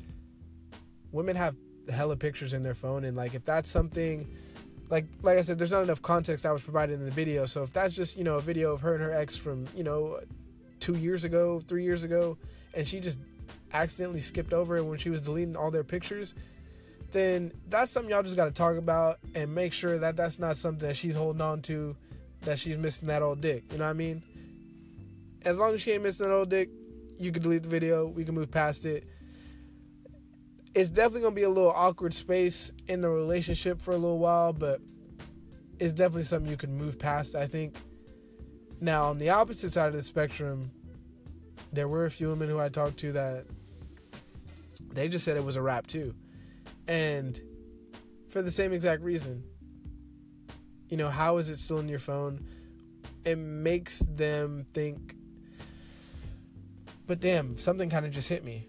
[1.13, 1.55] women have
[1.89, 4.27] hella pictures in their phone and like if that's something
[4.91, 7.63] like like I said there's not enough context that was provided in the video so
[7.63, 10.21] if that's just you know a video of her and her ex from you know
[10.81, 12.37] 2 years ago 3 years ago
[12.75, 13.19] and she just
[13.73, 16.35] accidentally skipped over it when she was deleting all their pictures
[17.13, 20.57] then that's something y'all just got to talk about and make sure that that's not
[20.57, 21.97] something that she's holding on to
[22.43, 24.23] that she's missing that old dick you know what I mean
[25.45, 26.69] as long as she ain't missing that old dick
[27.19, 29.05] you can delete the video we can move past it
[30.75, 34.53] it's definitely gonna be a little awkward space in the relationship for a little while,
[34.53, 34.81] but
[35.79, 37.35] it's definitely something you can move past.
[37.35, 37.77] I think.
[38.81, 40.71] Now, on the opposite side of the spectrum,
[41.73, 43.45] there were a few women who I talked to that
[44.93, 46.15] they just said it was a wrap too,
[46.89, 47.41] and
[48.29, 49.43] for the same exact reason.
[50.89, 52.45] You know, how is it still in your phone?
[53.25, 55.15] It makes them think.
[57.07, 58.67] But damn, something kind of just hit me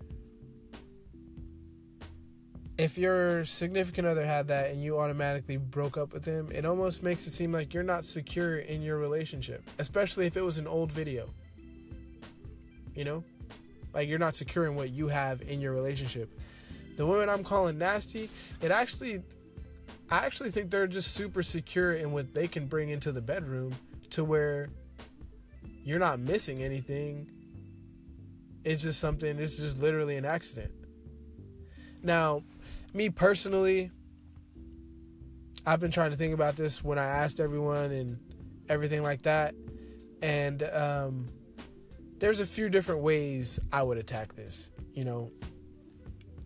[2.81, 7.03] if your significant other had that and you automatically broke up with him, it almost
[7.03, 10.65] makes it seem like you're not secure in your relationship, especially if it was an
[10.65, 11.29] old video.
[12.95, 13.23] You know?
[13.93, 16.39] Like you're not secure in what you have in your relationship.
[16.97, 18.29] The women I'm calling nasty,
[18.61, 19.23] it actually
[20.09, 23.73] I actually think they're just super secure in what they can bring into the bedroom
[24.09, 24.67] to where
[25.85, 27.29] you're not missing anything.
[28.65, 30.71] It's just something, it's just literally an accident.
[32.03, 32.43] Now,
[32.93, 33.89] me personally,
[35.65, 38.19] I've been trying to think about this when I asked everyone and
[38.67, 39.55] everything like that.
[40.21, 41.29] And um,
[42.21, 44.69] there's a few different ways I would attack this.
[44.93, 45.31] You know,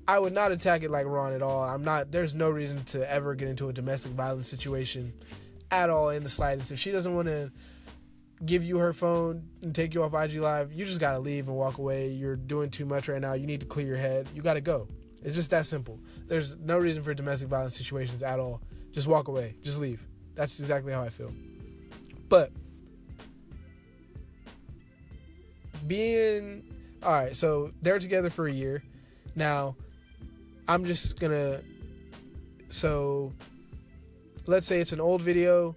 [0.08, 1.64] I would not attack it like Ron at all.
[1.64, 5.12] I'm not, there's no reason to ever get into a domestic violence situation
[5.72, 6.72] at all in the slightest.
[6.72, 7.52] If she doesn't want to
[8.46, 11.50] give you her phone and take you off IG Live, you just got to leave
[11.50, 12.08] and walk away.
[12.08, 13.34] You're doing too much right now.
[13.34, 14.30] You need to clear your head.
[14.34, 14.88] You got to go.
[15.24, 16.00] It's just that simple.
[16.28, 18.62] There's no reason for domestic violence situations at all.
[18.94, 19.56] Just walk away.
[19.62, 20.08] Just leave.
[20.36, 21.34] That's exactly how I feel.
[22.30, 22.54] But
[25.88, 26.64] being
[27.04, 28.84] all right, so they're together for a year.
[29.36, 29.76] Now,
[30.68, 31.62] I'm just gonna
[32.70, 33.32] so
[34.48, 35.76] let's say it's an old video,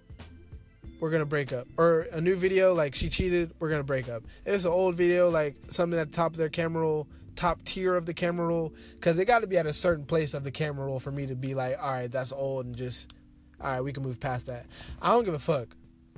[0.99, 1.67] we're gonna break up.
[1.77, 4.23] Or a new video, like she cheated, we're gonna break up.
[4.45, 7.95] It's an old video, like something at the top of their camera roll, top tier
[7.95, 10.51] of the camera roll, because they got to be at a certain place of the
[10.51, 13.13] camera roll for me to be like, all right, that's old, and just,
[13.61, 14.65] all right, we can move past that.
[15.01, 15.69] I don't give a fuck.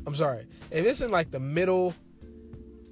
[0.07, 0.47] I'm sorry.
[0.71, 1.93] If it's in like the middle,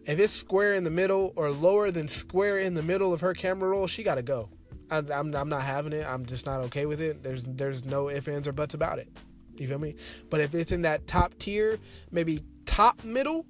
[0.10, 3.36] if it's square in the middle or lower than square in the middle of her
[3.36, 4.50] camera roll, she gotta go.
[4.90, 6.04] I, I'm I'm not having it.
[6.04, 7.22] I'm just not okay with it.
[7.22, 9.08] There's there's no ifs ands or buts about it.
[9.56, 9.96] You feel me?
[10.32, 11.78] But if it's in that top tier,
[12.10, 13.46] maybe top middle,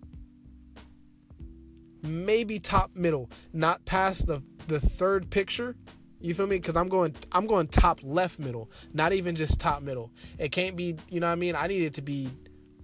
[2.04, 5.78] maybe top middle, not past the the third picture.
[6.20, 6.58] You feel me?
[6.58, 10.12] Because I'm going I'm going top left middle, not even just top middle.
[10.38, 10.98] It can't be.
[11.10, 11.56] You know what I mean?
[11.56, 12.30] I need it to be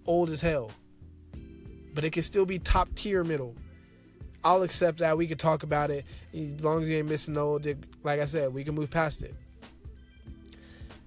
[0.06, 0.72] old as hell,
[1.94, 3.54] but it can still be top tier middle.
[4.46, 5.18] I'll accept that.
[5.18, 7.60] We can talk about it as long as you ain't missing no.
[8.04, 9.34] Like I said, we can move past it.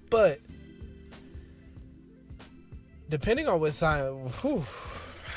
[0.09, 0.41] But
[3.07, 4.09] depending on what side,
[4.41, 4.65] whew,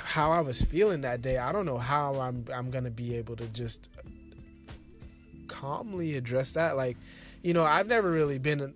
[0.05, 3.37] how I was feeling that day, I don't know how I'm I'm gonna be able
[3.37, 3.89] to just
[5.47, 6.77] calmly address that.
[6.77, 6.97] Like,
[7.43, 8.75] you know, I've never really been.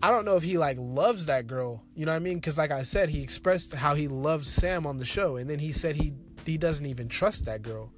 [0.00, 1.82] I don't know if he like loves that girl.
[1.96, 2.36] You know what I mean?
[2.36, 5.58] Because like I said, he expressed how he loves Sam on the show, and then
[5.58, 6.12] he said he
[6.46, 7.90] he doesn't even trust that girl.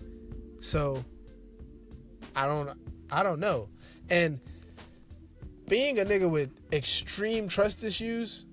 [0.64, 1.05] So
[2.35, 2.70] I don't
[3.12, 3.68] I don't know.
[4.09, 4.40] And
[5.68, 8.46] being a nigga with extreme trust issues,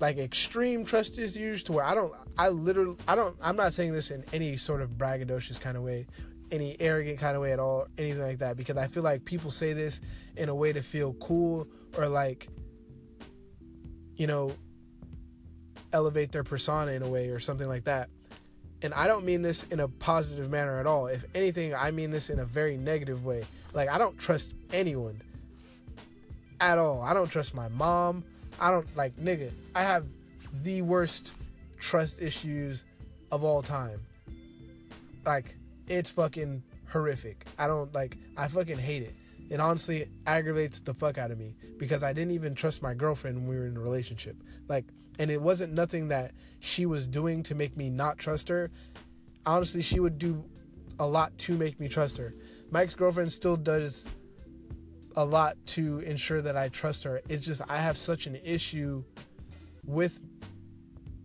[0.00, 3.92] like extreme trust issues to where I don't I literally I don't I'm not saying
[3.92, 6.06] this in any sort of braggadocious kind of way,
[6.50, 9.50] any arrogant kind of way at all, anything like that because I feel like people
[9.50, 10.00] say this
[10.36, 12.48] in a way to feel cool or like
[14.16, 14.52] you know
[15.92, 18.10] elevate their persona in a way or something like that.
[18.82, 21.06] And I don't mean this in a positive manner at all.
[21.06, 23.44] If anything, I mean this in a very negative way.
[23.72, 25.20] Like I don't trust anyone
[26.60, 27.00] at all.
[27.00, 28.24] I don't trust my mom.
[28.60, 29.50] I don't like nigga.
[29.74, 30.06] I have
[30.62, 31.32] the worst
[31.78, 32.84] trust issues
[33.30, 34.00] of all time.
[35.24, 35.56] Like
[35.88, 37.46] it's fucking horrific.
[37.58, 39.14] I don't like I fucking hate it.
[39.48, 43.36] It honestly aggravates the fuck out of me because I didn't even trust my girlfriend
[43.36, 44.36] when we were in a relationship.
[44.68, 44.86] Like
[45.18, 48.70] and it wasn't nothing that she was doing to make me not trust her.
[49.44, 50.44] Honestly, she would do
[50.98, 52.34] a lot to make me trust her.
[52.70, 54.06] My ex-girlfriend still does
[55.16, 57.20] a lot to ensure that I trust her.
[57.28, 59.04] It's just I have such an issue
[59.84, 60.20] with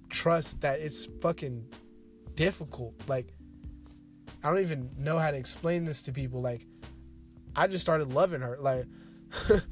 [0.10, 1.66] trust that it's fucking
[2.36, 2.96] difficult.
[3.08, 3.34] Like
[4.44, 6.42] I don't even know how to explain this to people.
[6.42, 6.66] Like
[7.56, 8.58] I just started loving her.
[8.60, 8.86] Like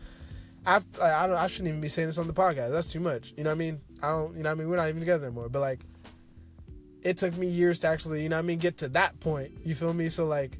[0.66, 0.80] I
[1.28, 2.72] don't I shouldn't even be saying this on the podcast.
[2.72, 3.34] That's too much.
[3.38, 3.82] You know what I mean?
[4.02, 5.50] I don't you know what I mean we're not even together anymore.
[5.50, 5.82] But like
[7.02, 9.52] it took me years to actually, you know what I mean, get to that point.
[9.64, 10.10] You feel me?
[10.10, 10.58] So like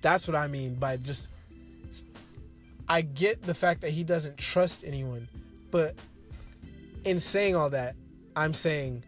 [0.00, 1.30] that's what I mean by just.
[2.88, 5.28] I get the fact that he doesn't trust anyone,
[5.70, 5.94] but
[7.04, 7.94] in saying all that,
[8.36, 9.04] I'm saying,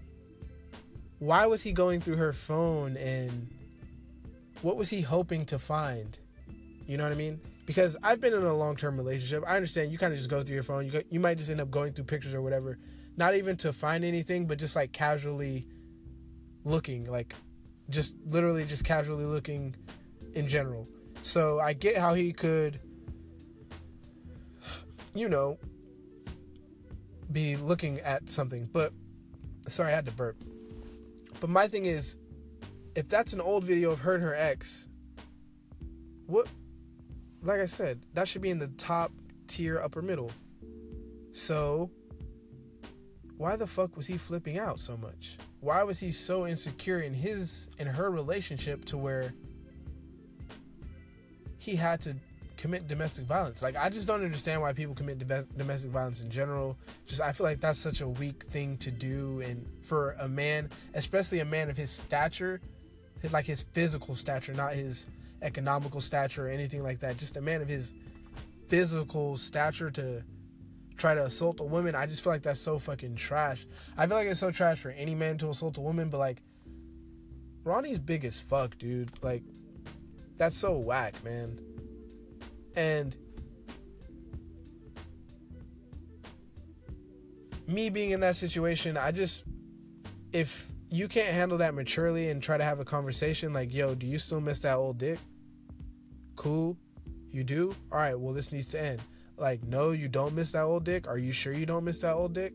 [1.19, 3.49] why was he going through her phone and
[4.63, 6.19] what was he hoping to find?
[6.87, 7.41] You know what I mean?
[7.67, 9.45] Because I've been in a long term relationship.
[9.47, 10.87] I understand you kind of just go through your phone.
[10.87, 12.79] You, you might just end up going through pictures or whatever,
[13.17, 15.67] not even to find anything, but just like casually
[16.65, 17.35] looking, like
[17.91, 19.75] just literally just casually looking
[20.35, 20.89] in general.
[21.23, 22.81] So I get how he could,
[25.15, 25.59] you know,
[27.33, 28.69] be looking at something.
[28.73, 28.93] But
[29.69, 30.37] sorry, I had to burp.
[31.41, 32.17] But my thing is,
[32.95, 34.89] if that's an old video of her and her ex,
[36.27, 36.47] what?
[37.45, 39.13] Like I said, that should be in the top
[39.47, 40.33] tier, upper middle.
[41.33, 41.91] So,
[43.37, 45.37] why the fuck was he flipping out so much?
[45.61, 49.33] Why was he so insecure in his in her relationship to where
[51.59, 52.15] he had to
[52.65, 53.63] commit domestic violence.
[53.63, 56.79] Like I just don't understand why people commit domestic violence in general.
[57.07, 60.71] Just I feel like that's such a weak thing to do and for a man,
[60.95, 62.63] especially a man of his stature,
[63.33, 65.07] like his physical stature, not his
[65.45, 67.17] economical stature or anything like that.
[67.17, 67.95] Just a man of his
[68.69, 70.23] physical stature to
[70.97, 71.95] try to assault a woman.
[71.95, 73.67] I just feel like that's so fucking trash.
[73.97, 76.43] I feel like it's so trash for any man to assault a woman, but like
[77.63, 79.11] Ronnie's big as fuck, dude.
[79.23, 79.43] Like
[80.37, 81.59] that's so whack, man.
[82.77, 83.17] And
[87.67, 89.45] me being in that situation, I just
[90.33, 94.07] if you can't handle that maturely and try to have a conversation like, "Yo, do
[94.07, 95.19] you still miss that old dick?"
[96.45, 96.77] Cool.
[97.33, 97.75] You do?
[97.91, 99.01] All right, well this needs to end.
[99.39, 102.13] Like, "No, you don't miss that old dick." Are you sure you don't miss that
[102.13, 102.53] old dick?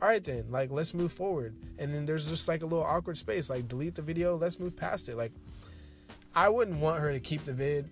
[0.00, 1.56] All right then, like let's move forward.
[1.80, 4.76] And then there's just like a little awkward space, like delete the video, let's move
[4.76, 5.16] past it.
[5.16, 5.32] Like
[6.32, 7.90] I wouldn't want her to keep the vid.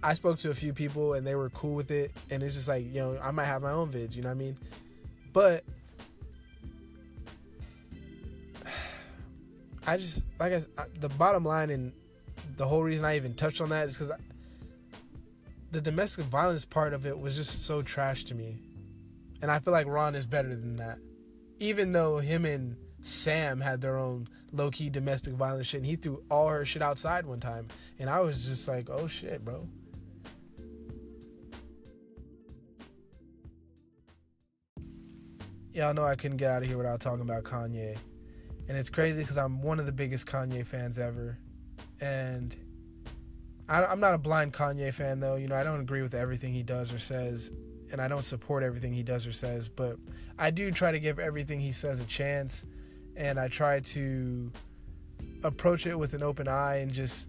[0.00, 2.68] I spoke to a few people and they were cool with it, and it's just
[2.68, 4.56] like you know I might have my own vids, you know what I mean?
[5.32, 5.64] But
[9.88, 11.92] I just like I, the bottom line and
[12.56, 14.12] the whole reason I even touched on that is because
[15.70, 18.58] the domestic violence part of it was just so trash to me,
[19.42, 20.98] and I feel like Ron is better than that.
[21.58, 25.96] Even though him and Sam had their own low key domestic violence shit, and he
[25.96, 29.68] threw all her shit outside one time, and I was just like, oh shit, bro.
[35.72, 37.96] Y'all know I couldn't get out of here without talking about Kanye.
[38.68, 41.38] And it's crazy because I'm one of the biggest Kanye fans ever.
[42.00, 42.54] And
[43.68, 45.36] I, I'm not a blind Kanye fan, though.
[45.36, 47.50] You know, I don't agree with everything he does or says.
[47.92, 49.68] And I don't support everything he does or says.
[49.68, 49.96] But
[50.38, 52.66] I do try to give everything he says a chance.
[53.16, 54.50] And I try to
[55.42, 57.28] approach it with an open eye and just.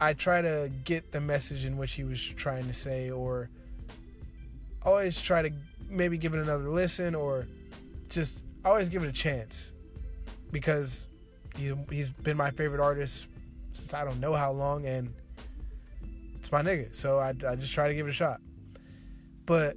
[0.00, 3.50] I try to get the message in which he was trying to say, or
[4.84, 5.50] always try to
[5.88, 7.46] maybe give it another listen or
[8.08, 9.72] just always give it a chance
[10.50, 11.06] because
[11.56, 13.28] he, he's been my favorite artist
[13.72, 15.12] since I don't know how long and
[16.34, 16.94] it's my nigga.
[16.94, 18.40] So I, I just try to give it a shot.
[19.46, 19.76] But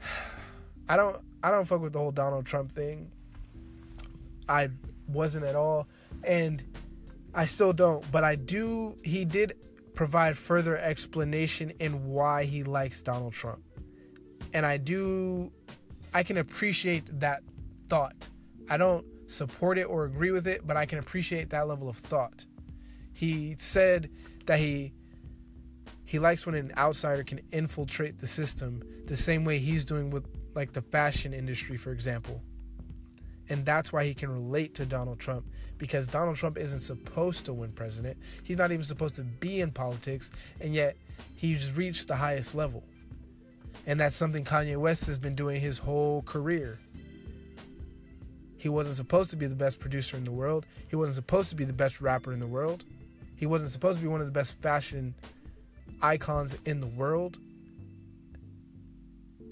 [0.88, 3.10] I don't I don't fuck with the whole Donald Trump thing.
[4.48, 4.70] I
[5.06, 5.86] wasn't at all
[6.24, 6.62] and
[7.34, 9.56] I still don't, but I do he did
[9.94, 13.62] provide further explanation in why he likes Donald Trump
[14.52, 15.52] and I do
[16.14, 17.42] I can appreciate that
[17.88, 18.14] thought.
[18.68, 21.98] I don't support it or agree with it, but I can appreciate that level of
[21.98, 22.44] thought.
[23.12, 24.10] He said
[24.46, 24.92] that he
[26.04, 30.24] he likes when an outsider can infiltrate the system the same way he's doing with
[30.54, 32.42] like the fashion industry for example.
[33.50, 37.52] And that's why he can relate to Donald Trump because Donald Trump isn't supposed to
[37.52, 38.16] win president.
[38.42, 40.96] He's not even supposed to be in politics and yet
[41.34, 42.84] he's reached the highest level.
[43.86, 46.78] And that's something Kanye West has been doing his whole career.
[48.58, 50.66] He wasn't supposed to be the best producer in the world.
[50.88, 52.84] He wasn't supposed to be the best rapper in the world.
[53.36, 55.14] He wasn't supposed to be one of the best fashion
[56.02, 57.38] icons in the world.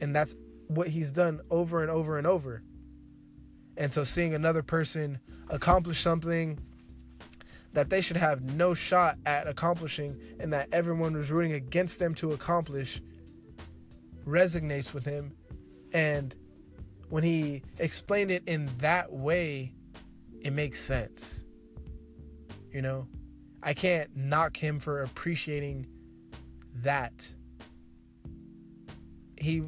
[0.00, 0.34] And that's
[0.66, 2.62] what he's done over and over and over.
[3.76, 6.58] And so seeing another person accomplish something
[7.72, 12.14] that they should have no shot at accomplishing and that everyone was rooting against them
[12.14, 13.00] to accomplish
[14.26, 15.36] resonates with him.
[15.92, 16.34] And
[17.08, 19.72] when he explained it in that way,
[20.40, 21.44] it makes sense.
[22.70, 23.06] You know,
[23.62, 25.86] I can't knock him for appreciating
[26.82, 27.26] that.
[29.36, 29.62] He,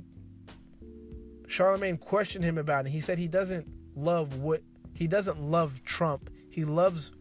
[1.47, 2.91] Charlamagne questioned him about it.
[2.91, 4.62] He said he doesn't love what,
[4.95, 6.30] he doesn't love Trump.
[6.51, 7.12] He loves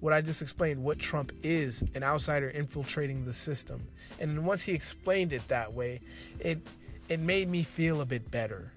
[0.00, 3.86] what I just explained, what Trump is an outsider infiltrating the system.
[4.18, 6.00] And once he explained it that way,
[6.40, 6.66] it
[7.08, 8.72] it made me feel a bit better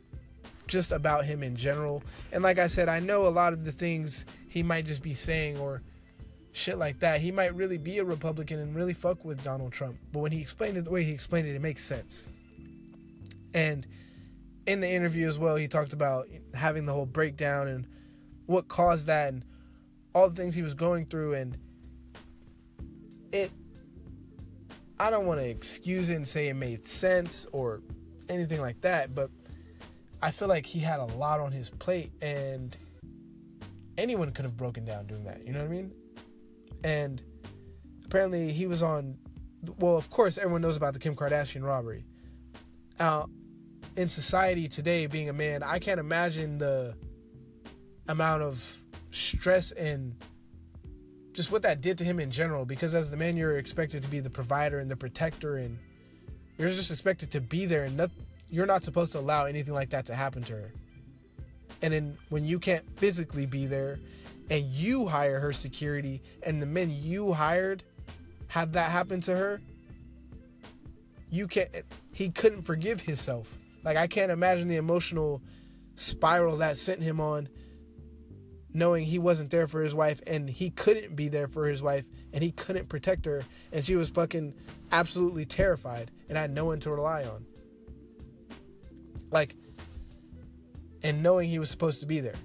[0.68, 2.04] just about him in general.
[2.32, 5.14] And like I said, I know a lot of the things he might just be
[5.14, 5.82] saying or
[6.52, 7.22] shit like that.
[7.22, 9.98] He might really be a Republican and really fuck with Donald Trump.
[10.12, 12.28] But when he explained it the way he explained it, it makes sense.
[13.54, 13.86] And
[14.66, 17.88] in the interview as well, he talked about having the whole breakdown and
[18.46, 19.44] what caused that and
[20.14, 21.58] all the things he was going through and
[23.32, 23.52] it
[24.98, 27.82] I don't want to excuse it and say it made sense or
[28.30, 29.30] anything like that, but
[30.26, 32.76] I feel like he had a lot on his plate and
[33.96, 35.92] anyone could have broken down doing that, you know what I mean?
[36.84, 37.22] And
[38.06, 39.20] apparently he was on
[39.78, 42.06] well, of course everyone knows about the Kim Kardashian robbery.
[43.00, 43.30] Now,
[43.98, 46.96] in society today being a man, I can't imagine the
[48.08, 50.16] amount of stress and
[51.34, 54.10] just what that did to him in general because as the man you're expected to
[54.10, 55.78] be the provider and the protector and
[56.58, 58.10] you're just expected to be there and not,
[58.50, 60.72] you're not supposed to allow anything like that to happen to her
[61.82, 64.00] and then when you can't physically be there
[64.50, 67.84] and you hire her security and the men you hired
[68.48, 69.62] had that happen to her
[71.30, 71.70] you can't
[72.14, 75.42] he couldn't forgive himself like i can't imagine the emotional
[75.96, 77.48] spiral that sent him on
[78.76, 82.04] knowing he wasn't there for his wife and he couldn't be there for his wife
[82.34, 83.42] and he couldn't protect her
[83.72, 84.54] and she was fucking
[84.92, 87.46] absolutely terrified and had no one to rely on.
[89.36, 89.58] Like,
[91.04, 92.40] and knowing he was supposed to be there.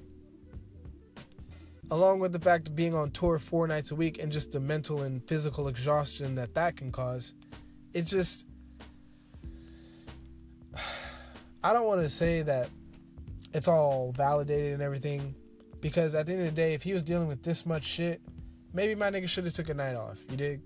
[1.92, 4.58] Along with the fact of being on tour four nights a week and just the
[4.58, 7.34] mental and physical exhaustion that that can cause,
[7.94, 8.44] it just.
[11.62, 12.68] I don't want to say that
[13.54, 15.36] it's all validated and everything
[15.80, 18.20] because at the end of the day, if he was dealing with this much shit,
[18.72, 20.18] maybe my nigga should have took a night off.
[20.28, 20.60] You dig?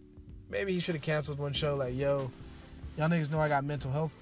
[0.48, 1.74] maybe he should have canceled one show.
[1.76, 2.30] Like, yo,
[2.96, 4.14] y'all niggas know I got mental health.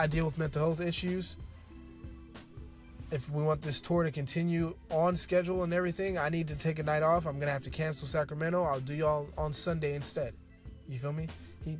[0.00, 1.36] I deal with mental health issues.
[3.10, 6.78] If we want this tour to continue on schedule and everything, I need to take
[6.78, 7.26] a night off.
[7.26, 8.62] I'm gonna have to cancel Sacramento.
[8.62, 10.32] I'll do y'all on Sunday instead.
[10.88, 11.28] You feel me?
[11.66, 11.76] He,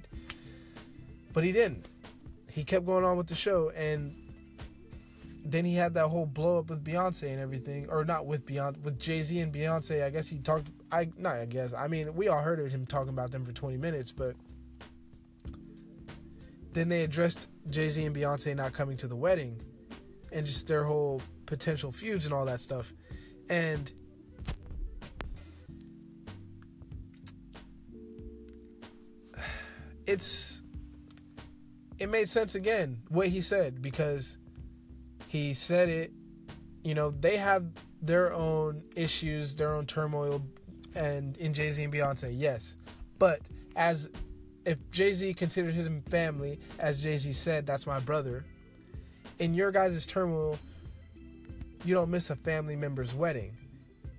[1.33, 1.87] but he didn't.
[2.51, 4.15] He kept going on with the show, and
[5.43, 8.83] then he had that whole blow up with Beyonce and everything, or not with Beyonce,
[8.83, 10.05] with Jay Z and Beyonce.
[10.05, 10.69] I guess he talked.
[10.93, 11.37] I not.
[11.37, 11.73] I guess.
[11.73, 14.37] I mean, we all heard of him talking about them for 20 minutes, but
[16.73, 19.61] then they addressed Jay Z and Beyonce not coming to the wedding,
[20.33, 22.93] and just their whole potential feuds and all that stuff,
[23.49, 23.93] and.
[30.07, 30.61] It's
[32.01, 34.39] it made sense again what he said because
[35.29, 36.11] he said it
[36.83, 37.67] you know they have
[38.03, 40.43] their own issues their own turmoil
[40.95, 42.75] and in jay-z and beyonce yes
[43.19, 43.41] but
[43.77, 44.09] as
[44.65, 48.45] if jay-z considered his family as jay-z said that's my brother
[49.39, 50.59] in your guys' turmoil
[51.85, 53.57] you don't miss a family member's wedding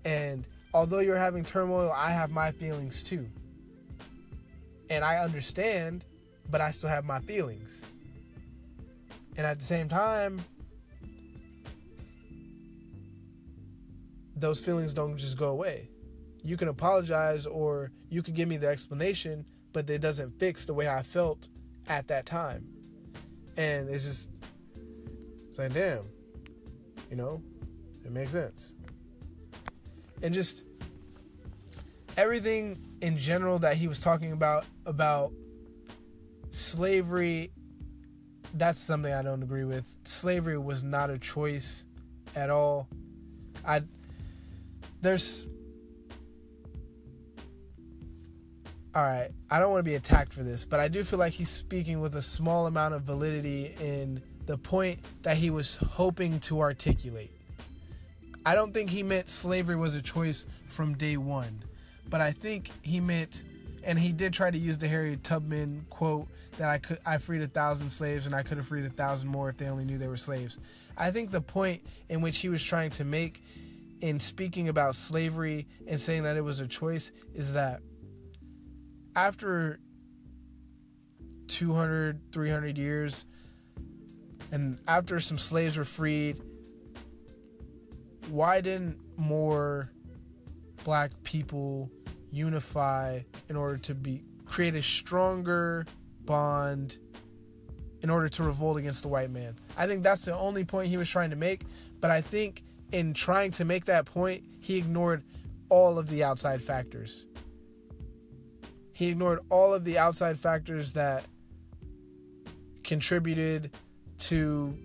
[0.06, 3.28] and although you're having turmoil i have my feelings too
[4.90, 6.04] and i understand
[6.52, 7.86] but I still have my feelings.
[9.38, 10.42] And at the same time,
[14.36, 15.90] those feelings don't just go away.
[16.44, 20.74] You can apologize or you can give me the explanation, but it doesn't fix the
[20.74, 21.48] way I felt
[21.88, 22.66] at that time.
[23.58, 24.30] And it's just
[25.50, 26.04] it's like, damn,
[27.10, 27.42] you know,
[28.06, 28.74] it makes sense.
[30.22, 30.66] And just
[32.18, 35.32] everything in general that he was talking about about
[36.52, 37.52] slavery
[38.56, 39.94] that's something I don't agree with.
[40.04, 41.86] Slavery was not a choice
[42.36, 42.88] at all.
[43.66, 43.82] I
[45.02, 45.48] there's
[48.94, 51.32] all right, I don't want to be attacked for this, but I do feel like
[51.32, 56.40] he's speaking with a small amount of validity in the point that he was hoping
[56.42, 57.32] to articulate.
[58.46, 61.64] I don't think he meant slavery was a choice from day one,
[62.10, 63.44] but I think he meant
[63.84, 66.28] and he did try to use the Harriet Tubman quote
[66.58, 69.30] that I could I freed a thousand slaves and I could have freed a thousand
[69.30, 70.60] more if they only knew they were slaves.
[70.98, 73.44] I think the point in which he was trying to make
[74.02, 77.82] in speaking about slavery and saying that it was a choice is that
[79.16, 79.80] after
[81.48, 83.26] 200 300 years
[84.52, 86.42] and after some slaves were freed
[88.30, 89.92] why didn't more
[90.84, 91.92] black people
[92.32, 95.86] unify in order to be create a stronger
[96.26, 96.98] bond
[98.02, 99.56] in order to revolt against the white man.
[99.78, 101.64] I think that's the only point he was trying to make,
[102.00, 105.24] but I think in trying to make that point, he ignored
[105.70, 107.28] all of the outside factors.
[109.02, 111.24] He ignored all of the outside factors that
[112.84, 113.72] contributed
[114.20, 114.78] to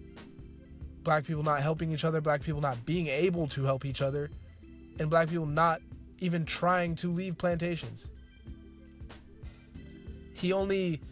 [1.02, 4.30] black people not helping each other, black people not being able to help each other,
[4.98, 5.82] and black people not
[6.20, 8.08] even trying to leave plantations.
[10.32, 11.02] He only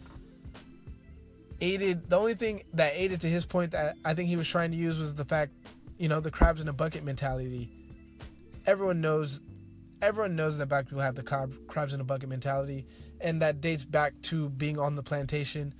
[1.61, 4.71] aided the only thing that aided to his point that I think he was trying
[4.71, 5.51] to use was the fact,
[5.99, 7.69] you know, the crabs in a bucket mentality.
[8.65, 9.41] Everyone knows
[10.01, 11.23] everyone knows that black people have the
[11.67, 12.85] crabs in a bucket mentality
[13.21, 15.73] and that dates back to being on the plantation,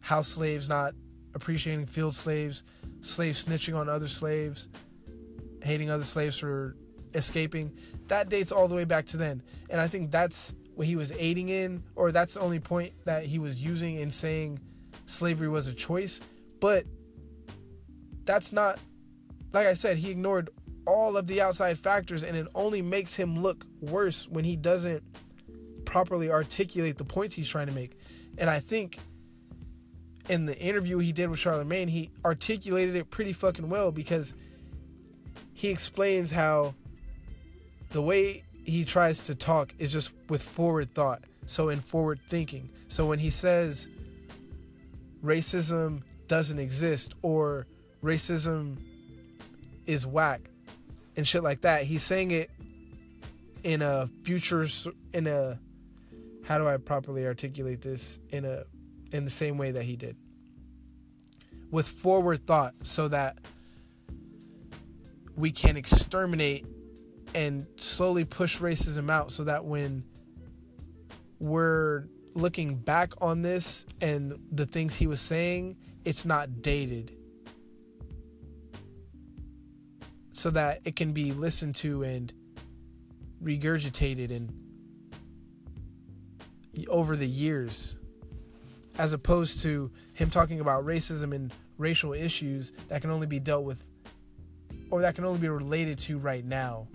[0.00, 0.94] house slaves not
[1.34, 2.64] appreciating field slaves,
[3.00, 4.68] slaves snitching on other slaves,
[5.62, 6.76] hating other slaves for
[7.14, 7.70] escaping
[8.08, 9.42] that dates all the way back to then.
[9.70, 13.24] And I think that's what he was aiding in, or that's the only point that
[13.24, 14.60] he was using in saying
[15.06, 16.20] slavery was a choice.
[16.60, 16.84] But
[18.24, 18.78] that's not,
[19.52, 20.50] like I said, he ignored
[20.86, 25.02] all of the outside factors, and it only makes him look worse when he doesn't
[25.84, 27.98] properly articulate the points he's trying to make.
[28.38, 28.98] And I think
[30.28, 34.34] in the interview he did with Charlamagne, he articulated it pretty fucking well because
[35.52, 36.74] he explains how
[37.90, 41.22] the way he tries to talk is just with forward thought.
[41.46, 42.70] So in forward thinking.
[42.88, 43.88] So when he says
[45.22, 47.66] racism doesn't exist or
[48.02, 48.76] racism
[49.86, 50.51] is whack
[51.16, 52.50] and shit like that, he's saying it
[53.62, 54.66] in a future
[55.12, 55.58] in a
[56.44, 58.64] how do I properly articulate this in a
[59.12, 60.16] in the same way that he did.
[61.70, 63.38] With forward thought so that
[65.36, 66.66] we can exterminate
[67.34, 70.04] and slowly push racism out so that when
[71.38, 77.16] we're looking back on this and the things he was saying, it's not dated.
[80.32, 82.32] So that it can be listened to and
[83.42, 84.52] regurgitated and
[86.88, 87.98] over the years
[88.98, 93.64] as opposed to him talking about racism and racial issues that can only be dealt
[93.64, 93.86] with
[94.90, 96.86] or that can only be related to right now.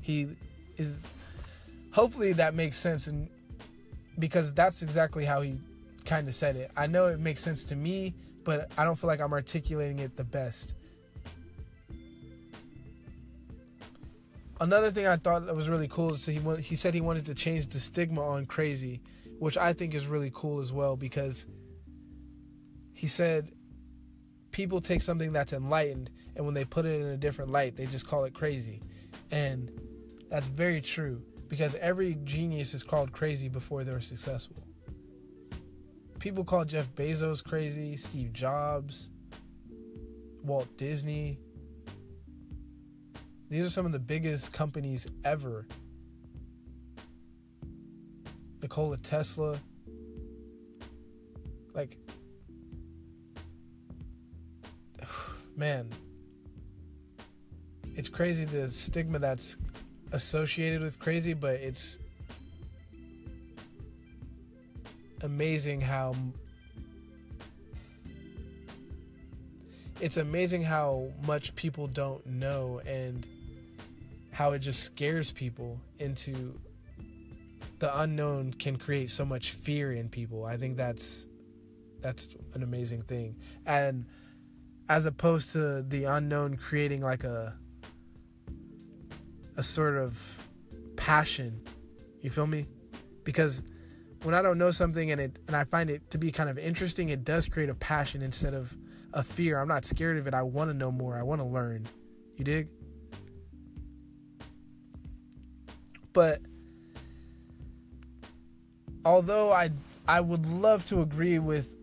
[0.00, 0.28] He
[0.76, 0.96] is
[1.90, 3.28] hopefully that makes sense and
[4.18, 5.58] because that's exactly how he
[6.04, 6.70] kind of said it.
[6.76, 8.14] I know it makes sense to me,
[8.44, 10.74] but I don't feel like I'm articulating it the best.
[14.60, 17.34] Another thing I thought that was really cool is he he said he wanted to
[17.34, 19.00] change the stigma on crazy,
[19.38, 21.46] which I think is really cool as well because
[22.92, 23.52] he said
[24.50, 27.86] people take something that's enlightened and when they put it in a different light, they
[27.86, 28.82] just call it crazy.
[29.30, 29.70] And
[30.30, 34.62] that's very true because every genius is called crazy before they're successful.
[36.18, 39.10] People call Jeff Bezos crazy, Steve Jobs,
[40.42, 41.38] Walt Disney.
[43.50, 45.66] These are some of the biggest companies ever.
[48.62, 49.58] Nikola Tesla.
[51.74, 51.98] Like,
[55.56, 55.90] man,
[57.96, 59.56] it's crazy the stigma that's
[60.12, 61.98] associated with crazy, but it's
[65.22, 66.14] amazing how
[70.00, 73.28] it's amazing how much people don't know and
[74.40, 76.58] how it just scares people into
[77.78, 80.46] the unknown can create so much fear in people.
[80.46, 81.26] I think that's
[82.00, 83.36] that's an amazing thing.
[83.66, 84.06] And
[84.88, 87.54] as opposed to the unknown creating like a
[89.58, 90.16] a sort of
[90.96, 91.60] passion.
[92.22, 92.66] You feel me?
[93.24, 93.62] Because
[94.22, 96.58] when I don't know something and it and I find it to be kind of
[96.58, 98.74] interesting, it does create a passion instead of
[99.12, 99.60] a fear.
[99.60, 100.32] I'm not scared of it.
[100.32, 101.18] I want to know more.
[101.18, 101.86] I want to learn.
[102.38, 102.68] You dig?
[106.12, 106.40] But
[109.04, 109.70] although I
[110.08, 111.74] I would love to agree with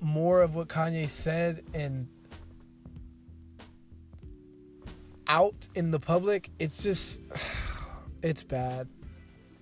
[0.00, 2.08] more of what Kanye said and
[5.26, 7.20] out in the public, it's just
[8.22, 8.88] it's bad.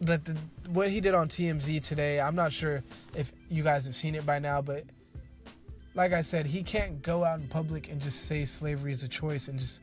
[0.01, 0.37] That the
[0.69, 2.83] what he did on TMZ today, I'm not sure
[3.15, 4.85] if you guys have seen it by now, but
[5.95, 9.09] like I said, he can't go out in public and just say slavery is a
[9.09, 9.83] choice and just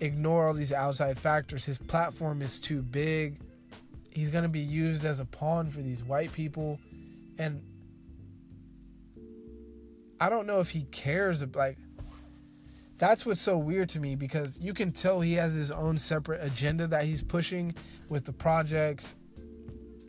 [0.00, 1.64] ignore all these outside factors.
[1.64, 3.40] His platform is too big.
[4.10, 6.78] He's going to be used as a pawn for these white people
[7.38, 7.62] and
[10.20, 11.78] I don't know if he cares about like
[12.98, 16.44] that's what's so weird to me because you can tell he has his own separate
[16.44, 17.74] agenda that he's pushing
[18.10, 19.16] with the projects,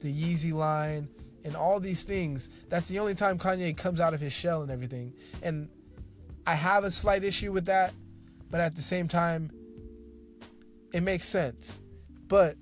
[0.02, 1.08] the Yeezy line,
[1.46, 2.50] and all these things.
[2.68, 5.14] That's the only time Kanye comes out of his shell and everything.
[5.42, 5.70] And
[6.46, 7.94] I have a slight issue with that,
[8.50, 9.50] but at the same time,
[10.92, 11.82] it makes sense.
[12.28, 12.56] But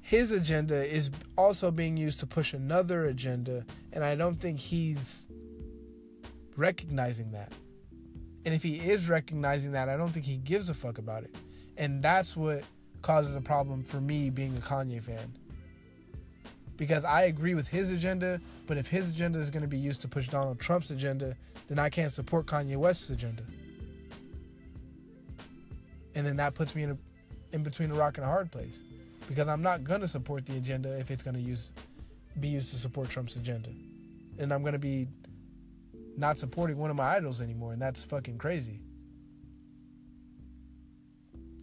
[0.00, 5.26] his agenda is also being used to push another agenda, and I don't think he's
[6.56, 7.52] recognizing that.
[8.44, 11.34] And if he is recognizing that, I don't think he gives a fuck about it.
[11.76, 12.64] And that's what
[13.00, 15.32] causes a problem for me being a Kanye fan.
[16.76, 20.00] Because I agree with his agenda, but if his agenda is going to be used
[20.02, 21.36] to push Donald Trump's agenda,
[21.68, 23.44] then I can't support Kanye West's agenda.
[26.14, 26.98] And then that puts me in a,
[27.52, 28.82] in between a rock and a hard place.
[29.28, 31.72] Because I'm not going to support the agenda if it's going to use
[32.40, 33.68] be used to support Trump's agenda.
[34.38, 35.06] And I'm going to be
[36.16, 38.80] not supporting one of my idols anymore, and that's fucking crazy.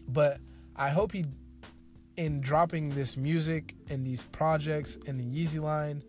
[0.07, 0.39] But
[0.75, 1.25] I hope he,
[2.17, 6.03] in dropping this music and these projects and the Yeezy line,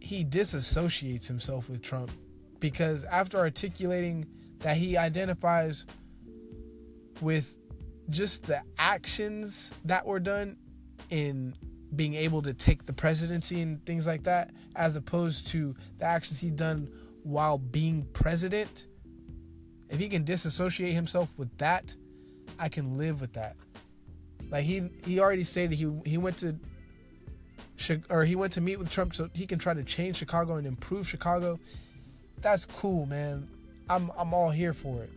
[0.00, 2.10] he disassociates himself with Trump
[2.58, 4.26] because after articulating
[4.60, 5.86] that he identifies
[7.20, 7.56] with
[8.10, 10.56] just the actions that were done
[11.10, 11.54] in
[11.96, 16.38] being able to take the presidency and things like that, as opposed to the actions
[16.38, 16.88] he done
[17.22, 18.86] while being president.
[19.88, 21.94] If he can disassociate himself with that,
[22.58, 23.56] I can live with that.
[24.50, 26.56] Like he he already stated he he went to
[28.08, 30.66] or he went to meet with Trump so he can try to change Chicago and
[30.66, 31.58] improve Chicago.
[32.40, 33.48] That's cool, man.
[33.90, 35.10] I'm I'm all here for it.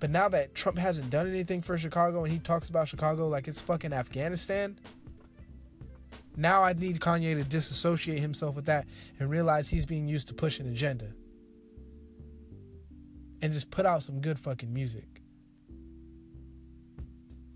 [0.00, 3.46] But now that Trump hasn't done anything for Chicago and he talks about Chicago like
[3.46, 4.76] it's fucking Afghanistan,
[6.36, 8.86] now I need Kanye to disassociate himself with that
[9.20, 11.06] and realize he's being used to push an agenda.
[13.42, 15.20] And just put out some good fucking music.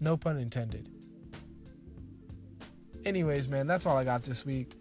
[0.00, 0.90] No pun intended.
[3.04, 4.72] Anyways, man, that's all I got this week.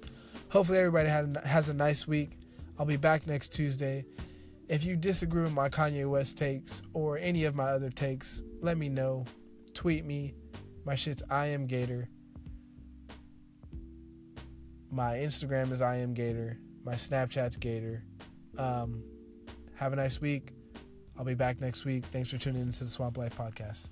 [0.50, 2.32] Hopefully everybody had has a nice week.
[2.78, 4.06] I'll be back next Tuesday.
[4.68, 8.78] If you disagree with my Kanye West takes or any of my other takes, let
[8.78, 9.26] me know.
[9.74, 10.34] Tweet me.
[10.86, 12.10] My shit's I am Gator.
[14.92, 16.60] My Instagram is I am Gator.
[16.84, 18.04] My Snapchat's Gator.
[18.58, 19.04] Um,
[19.76, 20.52] have a nice week.
[21.18, 22.06] I'll be back next week.
[22.06, 23.90] Thanks for tuning into the Swamp Life Podcast.